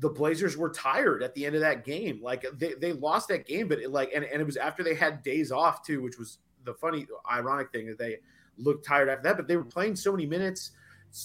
the 0.00 0.08
Blazers 0.08 0.56
were 0.56 0.70
tired 0.70 1.22
at 1.22 1.34
the 1.34 1.44
end 1.44 1.54
of 1.54 1.60
that 1.60 1.84
game. 1.84 2.20
Like 2.22 2.44
they, 2.56 2.74
they 2.74 2.92
lost 2.92 3.28
that 3.28 3.46
game, 3.46 3.68
but 3.68 3.78
it 3.78 3.90
like 3.90 4.10
and, 4.14 4.24
and 4.24 4.40
it 4.40 4.44
was 4.44 4.56
after 4.56 4.82
they 4.84 4.94
had 4.94 5.22
days 5.22 5.50
off 5.50 5.84
too, 5.84 6.02
which 6.02 6.18
was 6.18 6.38
the 6.64 6.74
funny 6.74 7.06
ironic 7.30 7.72
thing 7.72 7.86
that 7.86 7.98
they 7.98 8.18
looked 8.56 8.86
tired 8.86 9.08
after 9.08 9.24
that. 9.24 9.36
But 9.36 9.48
they 9.48 9.56
were 9.56 9.64
playing 9.64 9.96
so 9.96 10.12
many 10.12 10.26
minutes. 10.26 10.72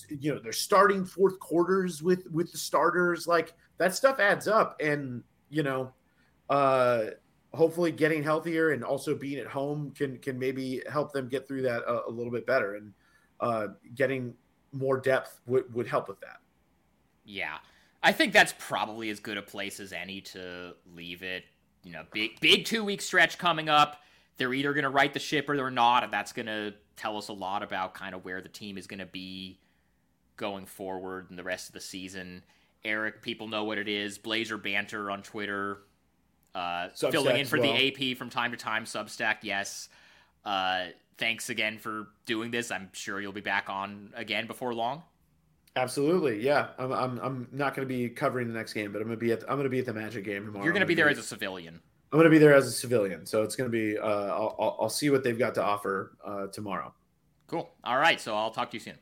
You 0.08 0.34
know, 0.34 0.40
they're 0.40 0.54
starting 0.54 1.06
fourth 1.06 1.40
quarters 1.40 2.02
with 2.02 2.26
with 2.32 2.52
the 2.52 2.58
starters. 2.58 3.28
Like 3.28 3.54
that 3.78 3.94
stuff 3.94 4.20
adds 4.20 4.48
up. 4.48 4.80
And, 4.80 5.24
you 5.50 5.64
know, 5.64 5.94
uh 6.50 7.06
hopefully 7.54 7.92
getting 7.92 8.24
healthier 8.24 8.72
and 8.72 8.84
also 8.84 9.14
being 9.14 9.38
at 9.38 9.46
home 9.46 9.92
can 9.96 10.18
can 10.18 10.40
maybe 10.40 10.82
help 10.90 11.12
them 11.14 11.30
get 11.30 11.48
through 11.48 11.62
that 11.62 11.84
a, 11.84 12.08
a 12.08 12.10
little 12.10 12.32
bit 12.32 12.48
better 12.48 12.76
and 12.76 12.92
uh 13.40 13.68
getting 13.94 14.34
more 14.72 15.00
depth 15.00 15.42
would, 15.46 15.72
would 15.74 15.86
help 15.86 16.08
with 16.08 16.20
that. 16.20 16.38
Yeah. 17.26 17.58
I 18.04 18.12
think 18.12 18.34
that's 18.34 18.54
probably 18.60 19.10
as 19.10 19.20
good 19.20 19.38
a 19.38 19.42
place 19.42 19.80
as 19.80 19.94
any 19.94 20.22
to 20.22 20.76
leave 20.94 21.24
it. 21.24 21.46
You 21.84 21.94
know, 21.94 22.04
big 22.12 22.39
big 22.39 22.66
two 22.66 22.84
week 22.84 23.02
stretch 23.02 23.38
coming 23.38 23.70
up. 23.70 24.02
They're 24.38 24.54
either 24.54 24.74
going 24.74 24.84
to 24.84 24.89
right 24.89 25.13
the 25.13 25.20
ship 25.20 25.48
or 25.48 25.56
they're 25.56 25.72
not, 25.72 26.04
and 26.04 26.12
that's 26.12 26.34
going 26.34 26.48
to 26.48 26.74
tell 26.96 27.18
us 27.18 27.30
a 27.30 27.34
lot 27.34 27.63
about 27.63 27.94
kind 27.94 28.13
of 28.13 28.26
where 28.26 28.42
the 28.42 28.50
team 28.50 28.78
is 28.78 28.88
going 28.88 29.00
to 29.00 29.06
be 29.06 29.60
going 30.38 30.66
forward 30.66 31.28
in 31.30 31.36
the 31.36 31.44
rest 31.44 31.70
of 31.70 31.74
the 31.74 31.80
season. 31.80 32.44
Eric, 32.84 33.22
people 33.22 33.48
know 33.48 33.63
what 33.63 33.78
it 33.78 33.88
is. 33.88 34.18
Blazer 34.18 34.58
banter 34.58 35.10
on 35.10 35.22
Twitter, 35.22 35.80
uh, 36.54 36.89
filling 36.89 37.38
in 37.38 37.46
for 37.46 37.60
well. 37.60 37.74
the 37.74 38.12
AP 38.12 38.18
from 38.18 38.30
time 38.30 38.52
to 38.52 38.58
time. 38.58 38.86
Substack, 38.86 39.38
yes. 39.42 39.88
Uh, 40.44 40.88
thanks 41.18 41.50
again 41.50 41.78
for 41.78 42.08
doing 42.26 42.52
this. 42.52 42.72
I'm 42.72 42.89
sure 42.94 43.22
you'll 43.22 43.32
be 43.32 43.42
back 43.42 43.70
on 43.70 44.12
again 44.16 44.48
before 44.48 44.74
long. 44.74 45.04
Absolutely, 45.76 46.44
yeah. 46.44 46.68
I'm, 46.78 46.92
I'm, 46.92 47.20
I'm 47.20 47.48
not 47.52 47.76
going 47.76 47.88
to 47.88 47.92
be 47.94 48.08
covering 48.10 48.48
the 48.48 48.54
next 48.54 48.74
game, 48.74 48.92
but 48.92 49.02
I'm 49.02 49.08
going 49.08 49.20
to 49.20 49.26
be 49.26 49.32
at 49.32 49.42
I'm 49.44 49.56
going 49.56 49.64
to 49.64 49.70
be 49.70 49.80
at 49.80 49.86
the 49.86 49.94
Magic 49.94 50.24
game 50.24 50.46
tomorrow. 50.46 50.64
You're 50.64 50.74
going 50.74 50.82
to 50.82 50.88
be 50.88 50.94
there 50.94 51.10
as 51.10 51.18
a 51.18 51.24
civilian. 51.24 51.82
I'm 52.12 52.20
going 52.20 52.26
to 52.26 52.30
be 52.30 52.38
there 52.38 52.54
as 52.54 52.68
a 52.68 52.72
civilian, 52.72 53.26
so 53.26 53.42
it's 53.42 53.56
going 53.56 53.72
to 53.72 53.72
be. 53.72 53.98
Uh, 53.98 54.06
I'll, 54.06 54.78
I'll 54.82 54.90
see 54.90 55.10
what 55.10 55.24
they've 55.24 55.38
got 55.38 55.56
to 55.56 55.64
offer 55.64 56.16
uh, 56.24 56.46
tomorrow. 56.48 56.94
Cool. 57.48 57.72
All 57.84 57.98
right, 57.98 58.22
so 58.22 58.36
I'll 58.36 58.52
talk 58.52 58.70
to 58.72 58.78
you 58.78 58.82
soon. 58.82 59.00